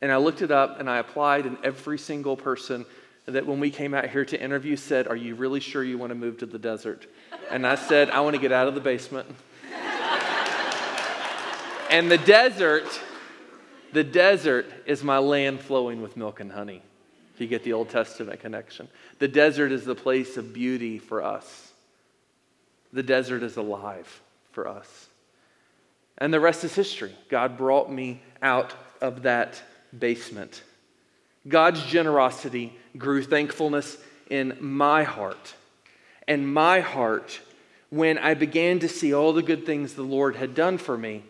And 0.03 0.12
I 0.12 0.19
looked 0.19 0.43
it 0.43 0.51
up 0.51 0.79
and 0.79 0.91
I 0.91 0.99
applied, 0.99 1.47
and 1.47 1.57
every 1.65 1.98
single 1.98 2.37
person 2.37 2.85
that 3.27 3.46
when 3.46 3.59
we 3.59 3.71
came 3.71 3.92
out 3.94 4.09
here 4.09 4.25
to 4.25 4.40
interview 4.40 4.77
said, 4.77 5.09
Are 5.09 5.17
you 5.17 5.35
really 5.35 5.61
sure 5.61 5.83
you 5.83 5.98
want 5.98 6.11
to 6.11 6.15
move 6.15 6.38
to 6.38 6.46
the 6.46 6.59
desert? 6.59 7.07
And 7.50 7.67
I 7.67 7.75
said, 7.75 8.11
I 8.11 8.21
want 8.21 8.37
to 8.37 8.40
get 8.40 8.53
out 8.53 8.69
of 8.69 8.75
the 8.75 8.81
basement. 8.81 9.29
and 11.90 12.11
the 12.11 12.19
desert, 12.19 12.87
the 13.92 14.05
desert 14.05 14.67
is 14.87 15.03
my 15.03 15.19
land 15.19 15.61
flowing 15.61 16.03
with 16.03 16.17
milk 16.17 16.40
and 16.40 16.53
honey. 16.53 16.83
If 17.37 17.43
you 17.43 17.49
get 17.49 17.65
the 17.65 17.75
Old 17.75 17.91
Testament 17.91 18.41
connection, 18.41 18.89
the 19.19 19.29
desert 19.29 19.71
is 19.71 19.85
the 19.85 19.95
place 19.95 20.39
of 20.39 20.55
beauty 20.55 20.99
for 20.99 21.23
us. 21.23 21.71
The 22.95 23.03
desert 23.03 23.43
is 23.43 23.59
alive 23.59 24.23
for 24.53 24.67
us. 24.67 25.11
And 26.17 26.33
the 26.33 26.41
rest 26.41 26.65
is 26.65 26.75
history. 26.75 27.15
God 27.29 27.59
brought 27.59 27.93
me 27.93 28.23
out 28.41 28.73
of 29.03 29.25
that 29.25 29.63
basement. 29.99 30.63
God's 31.47 31.85
generosity 31.85 32.73
grew 32.97 33.23
thankfulness 33.23 33.99
in 34.31 34.57
my 34.59 35.03
heart. 35.03 35.57
And 36.27 36.55
my 36.55 36.81
heart, 36.81 37.39
when 37.91 38.17
I 38.17 38.33
began 38.33 38.79
to 38.79 38.89
see 38.89 39.13
all 39.13 39.35
the 39.35 39.43
good 39.43 39.67
things 39.67 39.93
the 39.93 40.03
Lord 40.03 40.37
had 40.37 40.55
done 40.55 40.79
for 40.79 40.97
me, 40.97 41.23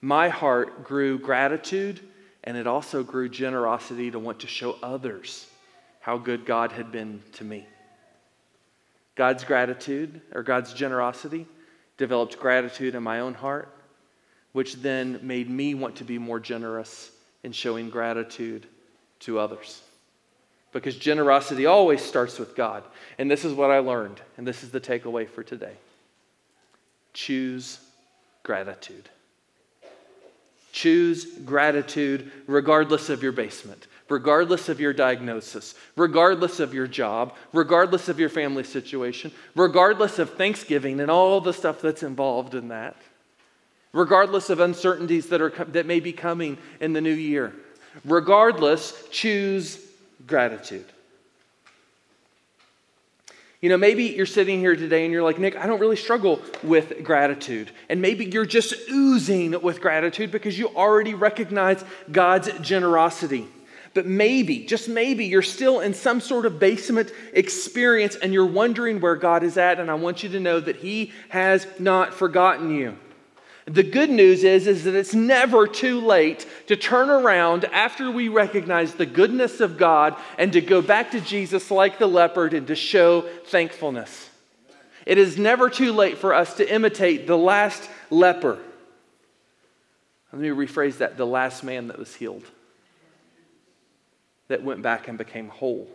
my 0.00 0.28
heart 0.28 0.82
grew 0.82 1.20
gratitude 1.20 2.00
and 2.42 2.56
it 2.56 2.66
also 2.66 3.04
grew 3.04 3.28
generosity 3.28 4.10
to 4.10 4.18
want 4.18 4.40
to 4.40 4.48
show 4.48 4.76
others 4.82 5.46
how 6.02 6.18
good 6.18 6.44
God 6.44 6.72
had 6.72 6.92
been 6.92 7.22
to 7.34 7.44
me. 7.44 7.66
God's 9.14 9.44
gratitude 9.44 10.20
or 10.34 10.42
God's 10.42 10.74
generosity 10.74 11.46
developed 11.96 12.38
gratitude 12.38 12.94
in 12.94 13.02
my 13.02 13.20
own 13.20 13.34
heart, 13.34 13.74
which 14.52 14.74
then 14.76 15.20
made 15.22 15.48
me 15.48 15.74
want 15.74 15.96
to 15.96 16.04
be 16.04 16.18
more 16.18 16.40
generous 16.40 17.12
in 17.44 17.52
showing 17.52 17.88
gratitude 17.88 18.66
to 19.20 19.38
others. 19.38 19.80
Because 20.72 20.96
generosity 20.96 21.66
always 21.66 22.02
starts 22.02 22.38
with 22.38 22.56
God. 22.56 22.82
And 23.18 23.30
this 23.30 23.44
is 23.44 23.52
what 23.52 23.70
I 23.70 23.78
learned, 23.78 24.20
and 24.36 24.46
this 24.46 24.64
is 24.64 24.70
the 24.70 24.80
takeaway 24.80 25.28
for 25.28 25.42
today 25.42 25.76
choose 27.12 27.78
gratitude. 28.42 29.08
Choose 30.72 31.26
gratitude 31.44 32.32
regardless 32.46 33.10
of 33.10 33.22
your 33.22 33.32
basement, 33.32 33.86
regardless 34.08 34.68
of 34.68 34.80
your 34.80 34.92
diagnosis, 34.92 35.74
regardless 35.96 36.60
of 36.60 36.74
your 36.74 36.86
job, 36.86 37.34
regardless 37.52 38.08
of 38.08 38.18
your 38.18 38.28
family 38.28 38.64
situation, 38.64 39.32
regardless 39.54 40.18
of 40.18 40.30
Thanksgiving 40.34 41.00
and 41.00 41.10
all 41.10 41.40
the 41.40 41.52
stuff 41.52 41.80
that's 41.80 42.02
involved 42.02 42.54
in 42.54 42.68
that, 42.68 42.96
regardless 43.92 44.50
of 44.50 44.60
uncertainties 44.60 45.28
that, 45.28 45.40
are, 45.40 45.50
that 45.68 45.86
may 45.86 46.00
be 46.00 46.12
coming 46.12 46.58
in 46.80 46.92
the 46.92 47.00
new 47.00 47.10
year. 47.12 47.52
Regardless, 48.04 49.06
choose 49.10 49.78
gratitude. 50.26 50.86
You 53.62 53.68
know, 53.68 53.76
maybe 53.76 54.06
you're 54.06 54.26
sitting 54.26 54.58
here 54.58 54.74
today 54.74 55.04
and 55.04 55.12
you're 55.12 55.22
like, 55.22 55.38
Nick, 55.38 55.56
I 55.56 55.68
don't 55.68 55.78
really 55.78 55.96
struggle 55.96 56.42
with 56.64 57.04
gratitude. 57.04 57.70
And 57.88 58.02
maybe 58.02 58.24
you're 58.24 58.44
just 58.44 58.74
oozing 58.90 59.62
with 59.62 59.80
gratitude 59.80 60.32
because 60.32 60.58
you 60.58 60.68
already 60.70 61.14
recognize 61.14 61.84
God's 62.10 62.50
generosity. 62.58 63.46
But 63.94 64.06
maybe, 64.06 64.60
just 64.60 64.88
maybe, 64.88 65.26
you're 65.26 65.42
still 65.42 65.80
in 65.80 65.92
some 65.92 66.20
sort 66.20 66.46
of 66.46 66.58
basement 66.58 67.12
experience 67.32 68.16
and 68.16 68.32
you're 68.32 68.46
wondering 68.46 69.00
where 69.00 69.16
God 69.16 69.42
is 69.42 69.56
at. 69.58 69.78
And 69.78 69.90
I 69.90 69.94
want 69.94 70.22
you 70.22 70.30
to 70.30 70.40
know 70.40 70.60
that 70.60 70.76
He 70.76 71.12
has 71.28 71.66
not 71.78 72.14
forgotten 72.14 72.74
you. 72.74 72.96
The 73.66 73.84
good 73.84 74.10
news 74.10 74.42
is, 74.42 74.66
is 74.66 74.84
that 74.84 74.94
it's 74.94 75.14
never 75.14 75.68
too 75.68 76.00
late 76.00 76.46
to 76.66 76.74
turn 76.74 77.10
around 77.10 77.64
after 77.66 78.10
we 78.10 78.28
recognize 78.28 78.94
the 78.94 79.06
goodness 79.06 79.60
of 79.60 79.78
God 79.78 80.16
and 80.36 80.52
to 80.52 80.60
go 80.60 80.82
back 80.82 81.12
to 81.12 81.20
Jesus 81.20 81.70
like 81.70 81.98
the 81.98 82.08
leopard 82.08 82.54
and 82.54 82.66
to 82.66 82.74
show 82.74 83.20
thankfulness. 83.46 84.30
It 85.06 85.18
is 85.18 85.38
never 85.38 85.70
too 85.70 85.92
late 85.92 86.18
for 86.18 86.34
us 86.34 86.54
to 86.54 86.72
imitate 86.74 87.26
the 87.26 87.38
last 87.38 87.88
leper. 88.10 88.58
Let 90.32 90.42
me 90.42 90.48
rephrase 90.48 90.98
that 90.98 91.16
the 91.16 91.26
last 91.26 91.62
man 91.62 91.88
that 91.88 91.98
was 91.98 92.14
healed, 92.14 92.44
that 94.52 94.62
went 94.62 94.82
back 94.82 95.08
and 95.08 95.16
became 95.16 95.48
whole. 95.48 95.88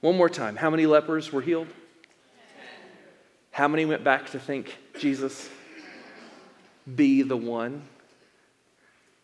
One 0.00 0.16
more 0.16 0.28
time. 0.28 0.54
How 0.54 0.70
many 0.70 0.86
lepers 0.86 1.32
were 1.32 1.40
healed? 1.40 1.66
How 3.50 3.68
many 3.68 3.84
went 3.84 4.04
back 4.04 4.30
to 4.30 4.38
think, 4.38 4.76
Jesus, 4.98 5.48
be 6.92 7.22
the 7.22 7.36
one. 7.36 7.82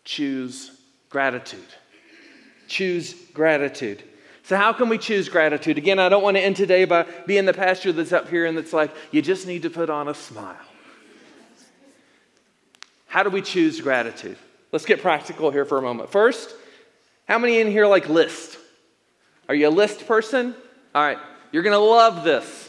Choose 0.05 0.73
gratitude. 1.11 1.67
Choose 2.67 3.15
gratitude. 3.33 4.03
So, 4.43 4.57
how 4.57 4.73
can 4.73 4.89
we 4.89 4.99
choose 4.99 5.29
gratitude? 5.29 5.79
Again, 5.79 6.01
I 6.01 6.09
don't 6.09 6.23
want 6.23 6.37
to 6.37 6.41
end 6.41 6.57
today 6.57 6.85
by 6.85 7.07
being 7.27 7.45
the 7.45 7.53
pastor 7.53 7.93
that's 7.93 8.13
up 8.13 8.29
here 8.29 8.47
and 8.47 8.57
that's 8.59 8.73
like, 8.73 8.91
you 9.13 9.23
just 9.23 9.47
need 9.47 9.63
to 9.63 9.71
put 9.71 9.91
on 9.91 10.09
a 10.09 10.15
smile. 10.15 10.57
How 13.07 13.23
do 13.23 13.31
we 13.31 13.43
choose 13.43 13.81
gratitude? 13.81 14.39
Let's 14.73 14.87
get 14.87 15.03
practical 15.03 15.51
here 15.51 15.65
for 15.65 15.79
a 15.79 15.83
moment. 15.83 16.11
First, 16.11 16.55
how 17.31 17.39
many 17.39 17.61
in 17.61 17.71
here 17.71 17.87
like 17.87 18.09
list? 18.09 18.59
Are 19.49 19.55
you 19.55 19.69
a 19.69 19.71
list 19.71 20.09
person? 20.09 20.53
All 20.93 21.01
right, 21.01 21.17
you're 21.53 21.63
going 21.63 21.75
to 21.75 21.79
love 21.79 22.25
this. 22.25 22.69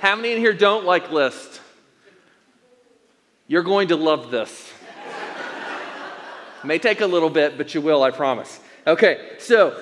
How 0.00 0.16
many 0.16 0.32
in 0.32 0.38
here 0.38 0.52
don't 0.52 0.84
like 0.84 1.12
list? 1.12 1.60
You're 3.46 3.62
going 3.62 3.88
to 3.88 3.96
love 3.96 4.32
this. 4.32 4.72
May 6.64 6.80
take 6.80 7.00
a 7.00 7.06
little 7.06 7.30
bit, 7.30 7.56
but 7.56 7.76
you 7.76 7.80
will, 7.80 8.02
I 8.02 8.10
promise. 8.10 8.58
Okay, 8.88 9.36
so 9.38 9.80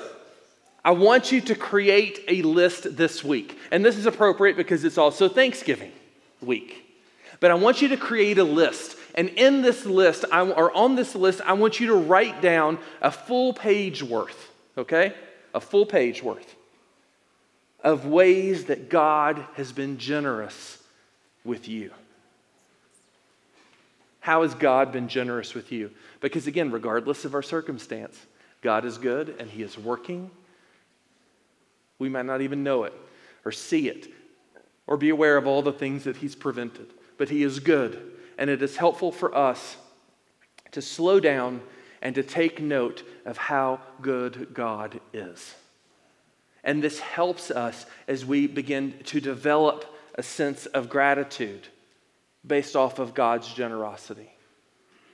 I 0.84 0.90
want 0.90 1.32
you 1.32 1.40
to 1.40 1.54
create 1.54 2.22
a 2.28 2.42
list 2.42 2.98
this 2.98 3.24
week. 3.24 3.58
And 3.70 3.82
this 3.82 3.96
is 3.96 4.04
appropriate 4.04 4.54
because 4.54 4.84
it's 4.84 4.98
also 4.98 5.30
Thanksgiving 5.30 5.92
week. 6.42 6.84
But 7.40 7.50
I 7.50 7.54
want 7.54 7.80
you 7.80 7.88
to 7.88 7.96
create 7.96 8.36
a 8.36 8.44
list. 8.44 8.98
And 9.14 9.28
in 9.30 9.62
this 9.62 9.84
list, 9.84 10.24
I, 10.30 10.42
or 10.42 10.74
on 10.76 10.96
this 10.96 11.14
list, 11.14 11.40
I 11.44 11.54
want 11.54 11.80
you 11.80 11.88
to 11.88 11.94
write 11.94 12.40
down 12.40 12.78
a 13.00 13.10
full 13.10 13.52
page 13.52 14.02
worth, 14.02 14.50
okay? 14.78 15.14
A 15.54 15.60
full 15.60 15.86
page 15.86 16.22
worth 16.22 16.56
of 17.82 18.06
ways 18.06 18.66
that 18.66 18.90
God 18.90 19.44
has 19.54 19.72
been 19.72 19.98
generous 19.98 20.78
with 21.44 21.68
you. 21.68 21.90
How 24.20 24.42
has 24.42 24.54
God 24.54 24.92
been 24.92 25.08
generous 25.08 25.54
with 25.54 25.72
you? 25.72 25.90
Because 26.20 26.46
again, 26.46 26.70
regardless 26.70 27.24
of 27.24 27.34
our 27.34 27.42
circumstance, 27.42 28.18
God 28.60 28.84
is 28.84 28.98
good 28.98 29.34
and 29.38 29.50
He 29.50 29.62
is 29.62 29.78
working. 29.78 30.30
We 31.98 32.10
might 32.10 32.26
not 32.26 32.42
even 32.42 32.62
know 32.62 32.84
it 32.84 32.92
or 33.44 33.52
see 33.52 33.88
it 33.88 34.08
or 34.86 34.96
be 34.96 35.08
aware 35.08 35.36
of 35.36 35.46
all 35.46 35.62
the 35.62 35.72
things 35.72 36.04
that 36.04 36.18
He's 36.18 36.34
prevented, 36.34 36.88
but 37.16 37.30
He 37.30 37.42
is 37.42 37.60
good. 37.60 38.12
And 38.40 38.50
it 38.50 38.62
is 38.62 38.76
helpful 38.78 39.12
for 39.12 39.32
us 39.36 39.76
to 40.72 40.82
slow 40.82 41.20
down 41.20 41.60
and 42.02 42.14
to 42.14 42.22
take 42.22 42.60
note 42.60 43.04
of 43.26 43.36
how 43.36 43.80
good 44.00 44.48
God 44.54 44.98
is. 45.12 45.54
And 46.64 46.82
this 46.82 47.00
helps 47.00 47.50
us 47.50 47.84
as 48.08 48.24
we 48.24 48.46
begin 48.46 48.94
to 49.04 49.20
develop 49.20 49.84
a 50.14 50.22
sense 50.22 50.66
of 50.66 50.88
gratitude 50.88 51.68
based 52.46 52.76
off 52.76 52.98
of 52.98 53.14
God's 53.14 53.52
generosity. 53.52 54.30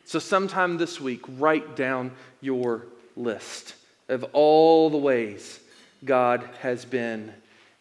So, 0.05 0.21
sometime 0.21 0.79
this 0.79 1.01
week, 1.01 1.23
write 1.37 1.75
down 1.75 2.13
your 2.41 2.87
list 3.17 3.75
of 4.09 4.25
all 4.33 4.89
the 4.89 4.97
ways 4.97 5.59
God 6.05 6.49
has 6.61 6.85
been 6.85 7.33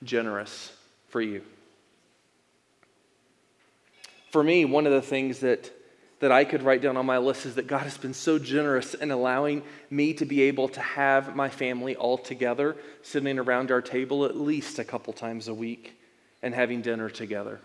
generous 0.04 0.72
for 1.10 1.22
you. 1.22 1.44
For 4.36 4.44
me, 4.44 4.66
one 4.66 4.86
of 4.86 4.92
the 4.92 5.02
things 5.02 5.40
that, 5.40 5.72
that 6.20 6.30
I 6.30 6.44
could 6.44 6.62
write 6.62 6.82
down 6.82 6.98
on 6.98 7.06
my 7.06 7.20
list 7.20 7.46
is 7.46 7.56
that 7.56 7.68
God 7.68 7.84
has 7.84 7.98
been 7.98 8.14
so 8.14 8.38
generous 8.38 8.94
in 8.94 9.10
allowing 9.10 9.64
me 9.90 10.14
to 10.16 10.26
be 10.26 10.42
able 10.42 10.68
to 10.68 10.82
have 10.82 11.38
my 11.38 11.48
family 11.48 11.96
all 11.96 12.18
together, 12.18 12.76
sitting 13.02 13.40
around 13.40 13.72
our 13.72 13.82
table 13.82 14.26
at 14.26 14.36
least 14.36 14.78
a 14.78 14.84
couple 14.84 15.14
times 15.14 15.48
a 15.48 15.54
week 15.54 15.98
and 16.44 16.54
having 16.54 16.82
dinner 16.82 17.10
together. 17.10 17.62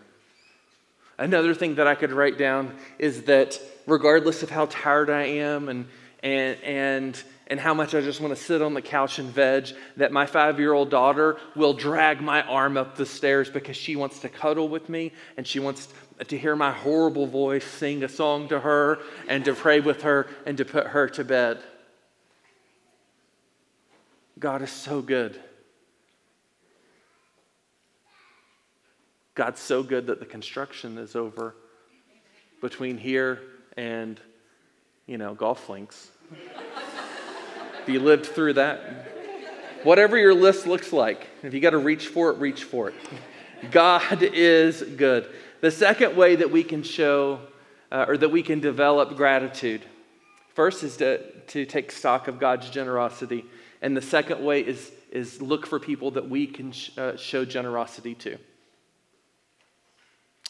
Another 1.17 1.53
thing 1.53 1.75
that 1.75 1.87
I 1.87 1.95
could 1.95 2.13
write 2.13 2.37
down 2.37 2.73
is 2.97 3.23
that 3.23 3.59
regardless 3.85 4.41
of 4.41 4.49
how 4.49 4.67
tired 4.67 5.09
I 5.09 5.23
am 5.23 5.67
and, 5.67 5.89
and, 6.23 6.57
and, 6.63 7.23
and 7.47 7.59
how 7.59 7.73
much 7.73 7.93
I 7.93 7.99
just 7.99 8.21
want 8.21 8.33
to 8.33 8.41
sit 8.41 8.61
on 8.61 8.75
the 8.75 8.81
couch 8.81 9.19
and 9.19 9.27
veg, 9.29 9.71
that 9.97 10.13
my 10.13 10.25
five 10.25 10.57
year 10.57 10.71
old 10.71 10.89
daughter 10.89 11.35
will 11.53 11.73
drag 11.73 12.21
my 12.21 12.43
arm 12.43 12.77
up 12.77 12.95
the 12.95 13.05
stairs 13.05 13.49
because 13.49 13.75
she 13.75 13.97
wants 13.97 14.19
to 14.19 14.29
cuddle 14.29 14.69
with 14.69 14.87
me 14.87 15.11
and 15.35 15.45
she 15.45 15.59
wants 15.59 15.89
to 16.27 16.37
hear 16.37 16.55
my 16.55 16.71
horrible 16.71 17.25
voice 17.25 17.65
sing 17.65 18.03
a 18.03 18.09
song 18.09 18.47
to 18.49 18.59
her 18.59 18.99
and 19.27 19.43
to 19.45 19.53
pray 19.53 19.79
with 19.79 20.03
her 20.03 20.27
and 20.45 20.57
to 20.57 20.65
put 20.65 20.87
her 20.87 21.07
to 21.09 21.23
bed. 21.23 21.59
God 24.39 24.61
is 24.61 24.71
so 24.71 25.01
good. 25.01 25.39
God's 29.33 29.59
so 29.59 29.81
good 29.81 30.07
that 30.07 30.19
the 30.19 30.25
construction 30.25 30.97
is 30.97 31.15
over 31.15 31.55
between 32.61 32.97
here 32.97 33.41
and, 33.77 34.19
you 35.07 35.17
know, 35.17 35.33
golf 35.33 35.69
links. 35.69 36.11
if 37.81 37.89
you 37.89 37.99
lived 37.99 38.25
through 38.25 38.53
that, 38.53 39.07
whatever 39.83 40.17
your 40.17 40.33
list 40.33 40.67
looks 40.67 40.91
like, 40.91 41.27
if 41.43 41.53
you 41.53 41.59
got 41.59 41.71
to 41.71 41.77
reach 41.77 42.07
for 42.07 42.29
it, 42.29 42.37
reach 42.37 42.63
for 42.63 42.89
it. 42.89 42.95
God 43.71 44.21
is 44.21 44.81
good. 44.81 45.29
The 45.61 45.71
second 45.71 46.17
way 46.17 46.35
that 46.35 46.51
we 46.51 46.63
can 46.63 46.83
show 46.83 47.39
uh, 47.91 48.05
or 48.07 48.17
that 48.17 48.29
we 48.29 48.41
can 48.41 48.59
develop 48.59 49.15
gratitude 49.15 49.81
first 50.53 50.83
is 50.83 50.97
to, 50.97 51.31
to 51.47 51.65
take 51.65 51.91
stock 51.91 52.27
of 52.27 52.39
God's 52.39 52.69
generosity. 52.69 53.45
And 53.81 53.95
the 53.95 54.01
second 54.01 54.43
way 54.43 54.61
is, 54.61 54.91
is 55.11 55.41
look 55.41 55.67
for 55.67 55.79
people 55.79 56.11
that 56.11 56.29
we 56.29 56.47
can 56.47 56.71
sh- 56.71 56.97
uh, 56.97 57.15
show 57.15 57.45
generosity 57.45 58.15
to. 58.15 58.37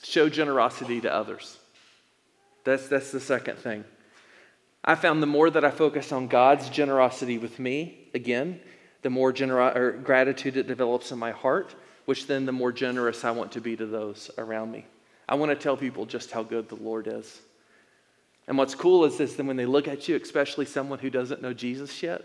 Show 0.04 0.30
generosity 0.30 1.02
to 1.02 1.14
others. 1.14 1.58
That's, 2.64 2.88
that's 2.88 3.12
the 3.12 3.20
second 3.20 3.58
thing. 3.58 3.84
I 4.84 4.96
found 4.96 5.22
the 5.22 5.28
more 5.28 5.50
that 5.50 5.64
I 5.64 5.72
focus 5.72 6.12
on 6.12 6.28
God's 6.28 6.70
generosity 6.70 7.38
with 7.38 7.60
me, 7.60 8.10
again, 8.14 8.60
the 9.02 9.10
more 9.10 9.32
genera- 9.32 9.74
or 9.76 9.92
gratitude 9.92 10.58
it 10.58 10.68
develops 10.68 11.12
in 11.12 11.20
my 11.20 11.32
heart, 11.32 11.76
which 12.06 12.28
then 12.28 12.46
the 12.46 12.52
more 12.52 12.72
generous 12.72 13.24
I 13.24 13.32
want 13.32 13.52
to 13.54 13.62
be 13.62 13.76
to 13.76 13.86
those 13.86 14.32
around 14.38 14.72
me. 14.72 14.86
I 15.32 15.36
want 15.36 15.50
to 15.50 15.56
tell 15.56 15.78
people 15.78 16.06
just 16.06 16.30
how 16.30 16.44
good 16.44 16.68
the 16.68 16.76
Lord 16.76 17.08
is. 17.08 17.40
And 18.50 18.58
what's 18.58 18.76
cool 18.76 19.06
is 19.06 19.18
this 19.18 19.36
then 19.36 19.48
when 19.48 19.56
they 19.56 19.66
look 19.66 19.88
at 19.88 20.10
you, 20.10 20.18
especially 20.18 20.66
someone 20.66 21.00
who 21.00 21.10
doesn't 21.10 21.42
know 21.42 21.54
Jesus 21.54 22.04
yet, 22.04 22.22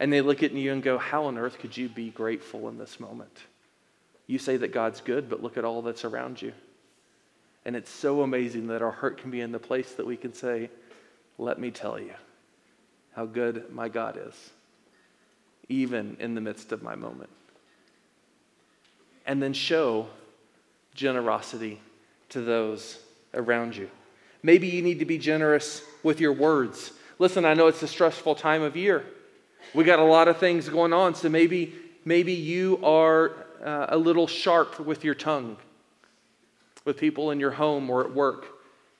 and 0.00 0.12
they 0.12 0.20
look 0.20 0.42
at 0.42 0.50
you 0.50 0.72
and 0.72 0.82
go, 0.82 0.98
How 0.98 1.26
on 1.26 1.38
earth 1.38 1.60
could 1.60 1.76
you 1.76 1.88
be 1.88 2.10
grateful 2.10 2.68
in 2.68 2.78
this 2.78 2.98
moment? 2.98 3.38
You 4.26 4.40
say 4.40 4.56
that 4.56 4.72
God's 4.72 5.00
good, 5.00 5.30
but 5.30 5.40
look 5.40 5.56
at 5.56 5.64
all 5.64 5.82
that's 5.82 6.04
around 6.04 6.42
you. 6.42 6.52
And 7.64 7.76
it's 7.76 7.90
so 7.90 8.22
amazing 8.22 8.66
that 8.66 8.82
our 8.82 8.90
heart 8.90 9.18
can 9.18 9.30
be 9.30 9.40
in 9.40 9.52
the 9.52 9.60
place 9.60 9.92
that 9.92 10.04
we 10.04 10.16
can 10.16 10.34
say, 10.34 10.68
Let 11.38 11.60
me 11.60 11.70
tell 11.70 12.00
you 12.00 12.14
how 13.14 13.26
good 13.26 13.72
my 13.72 13.88
God 13.88 14.18
is, 14.20 14.50
even 15.68 16.16
in 16.18 16.34
the 16.34 16.40
midst 16.40 16.72
of 16.72 16.82
my 16.82 16.96
moment. 16.96 17.30
And 19.26 19.40
then 19.40 19.52
show 19.52 20.08
generosity 20.96 21.80
to 22.32 22.40
those 22.40 22.98
around 23.34 23.76
you. 23.76 23.90
Maybe 24.42 24.68
you 24.68 24.82
need 24.82 24.98
to 24.98 25.04
be 25.04 25.18
generous 25.18 25.82
with 26.02 26.20
your 26.20 26.32
words. 26.32 26.92
Listen, 27.18 27.44
I 27.44 27.54
know 27.54 27.68
it's 27.68 27.82
a 27.82 27.88
stressful 27.88 28.34
time 28.34 28.62
of 28.62 28.76
year. 28.76 29.04
We 29.74 29.84
got 29.84 30.00
a 30.00 30.04
lot 30.04 30.28
of 30.28 30.38
things 30.38 30.68
going 30.68 30.92
on, 30.92 31.14
so 31.14 31.28
maybe 31.28 31.74
maybe 32.04 32.32
you 32.32 32.80
are 32.84 33.32
uh, 33.64 33.86
a 33.90 33.96
little 33.96 34.26
sharp 34.26 34.80
with 34.80 35.04
your 35.04 35.14
tongue 35.14 35.56
with 36.84 36.98
people 36.98 37.30
in 37.30 37.38
your 37.38 37.52
home 37.52 37.88
or 37.90 38.04
at 38.04 38.12
work. 38.12 38.46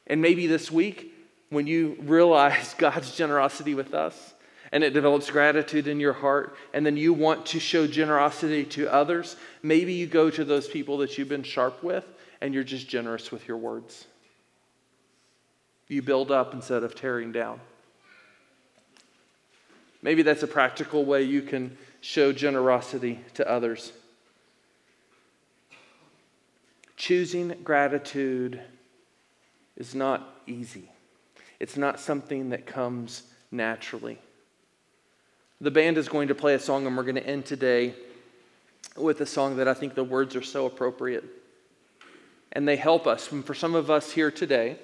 And 0.07 0.23
maybe 0.23 0.47
this 0.47 0.71
week 0.71 1.13
when 1.51 1.67
you 1.67 1.97
realize 2.01 2.75
God's 2.79 3.17
generosity 3.17 3.75
with 3.75 3.95
us 3.95 4.35
and 4.73 4.83
it 4.83 4.91
develops 4.95 5.31
gratitude 5.31 5.87
in 5.87 6.01
your 6.01 6.15
heart 6.15 6.57
and 6.73 6.85
then 6.85 6.97
you 6.97 7.13
want 7.13 7.45
to 7.47 7.61
show 7.61 7.87
generosity 7.87 8.65
to 8.65 8.93
others, 8.93 9.37
maybe 9.63 9.93
you 9.93 10.07
go 10.07 10.31
to 10.31 10.45
those 10.45 10.67
people 10.67 10.99
that 10.99 11.17
you've 11.17 11.29
been 11.29 11.43
sharp 11.43 11.83
with 11.85 12.07
and 12.41 12.55
you're 12.55 12.65
just 12.65 12.89
generous 12.89 13.31
with 13.31 13.47
your 13.47 13.59
words. 13.59 14.07
You 15.89 16.01
build 16.01 16.31
up 16.31 16.55
instead 16.55 16.83
of 16.83 16.95
tearing 16.95 17.33
down. 17.33 17.61
Maybe 20.01 20.23
that's 20.23 20.43
a 20.43 20.49
practical 20.49 21.05
way 21.05 21.23
you 21.23 21.43
can 21.43 21.77
show 22.01 22.33
generosity 22.33 23.21
to 23.35 23.49
others. 23.49 23.93
Choosing 26.97 27.55
gratitude 27.63 28.61
is 29.77 29.95
not 29.95 30.41
easy, 30.47 30.91
it's 31.61 31.77
not 31.77 32.01
something 32.01 32.51
that 32.51 32.67
comes 32.67 33.25
naturally. 33.51 34.19
The 35.63 35.71
band 35.71 35.97
is 35.97 36.09
going 36.09 36.27
to 36.27 36.35
play 36.35 36.55
a 36.55 36.59
song, 36.59 36.89
and 36.89 36.97
we're 36.97 37.05
going 37.05 37.15
to 37.15 37.25
end 37.25 37.47
today 37.47 37.95
with 38.97 39.21
a 39.21 39.27
song 39.27 39.59
that 39.59 39.69
I 39.69 39.75
think 39.75 39.95
the 39.95 40.03
words 40.03 40.35
are 40.35 40.43
so 40.43 40.67
appropriate. 40.67 41.23
And 42.51 42.67
they 42.67 42.75
help 42.75 43.07
us. 43.07 43.31
And 43.31 43.47
for 43.47 43.55
some 43.55 43.77
of 43.77 43.89
us 43.89 44.11
here 44.11 44.33
today, 44.33 44.77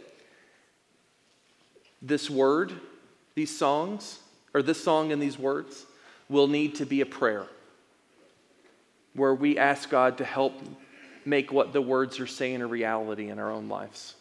this 2.01 2.31
word, 2.31 2.73
these 3.35 3.59
songs, 3.59 4.21
or 4.55 4.63
this 4.63 4.81
song 4.83 5.11
and 5.11 5.21
these 5.21 5.37
words, 5.37 5.85
will 6.29 6.47
need 6.47 6.77
to 6.77 6.87
be 6.87 7.01
a 7.01 7.07
prayer 7.07 7.47
where 9.15 9.35
we 9.35 9.59
ask 9.59 9.91
God 9.91 10.19
to 10.19 10.25
help 10.25 10.55
make 11.25 11.53
what 11.53 11.73
the 11.73 11.83
words 11.83 12.21
are 12.21 12.27
saying 12.29 12.63
a 12.63 12.69
reality 12.69 13.31
in 13.31 13.41
our 13.41 13.51
own 13.51 13.69
lives. 13.69 14.15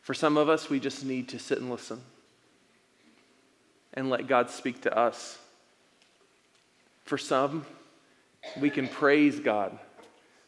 For 0.00 0.14
some 0.14 0.36
of 0.36 0.48
us, 0.48 0.70
we 0.70 0.78
just 0.78 1.04
need 1.04 1.28
to 1.30 1.40
sit 1.40 1.58
and 1.58 1.70
listen 1.72 2.00
and 3.94 4.10
let 4.10 4.26
God 4.26 4.50
speak 4.50 4.82
to 4.82 4.96
us. 4.96 5.38
For 7.04 7.16
some, 7.16 7.64
we 8.60 8.70
can 8.70 8.88
praise 8.88 9.40
God 9.40 9.78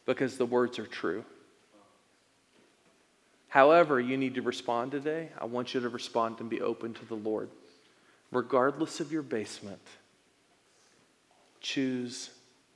because 0.05 0.37
the 0.37 0.45
words 0.45 0.79
are 0.79 0.85
true. 0.85 1.23
However, 3.49 3.99
you 3.99 4.17
need 4.17 4.35
to 4.35 4.41
respond 4.41 4.91
today. 4.91 5.29
I 5.39 5.45
want 5.45 5.73
you 5.73 5.79
to 5.79 5.89
respond 5.89 6.39
and 6.39 6.49
be 6.49 6.61
open 6.61 6.93
to 6.95 7.05
the 7.05 7.15
Lord. 7.15 7.49
Regardless 8.31 8.99
of 8.99 9.11
your 9.11 9.21
basement, 9.21 9.81
choose 11.61 12.29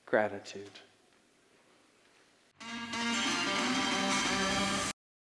gratitude. 0.06 0.70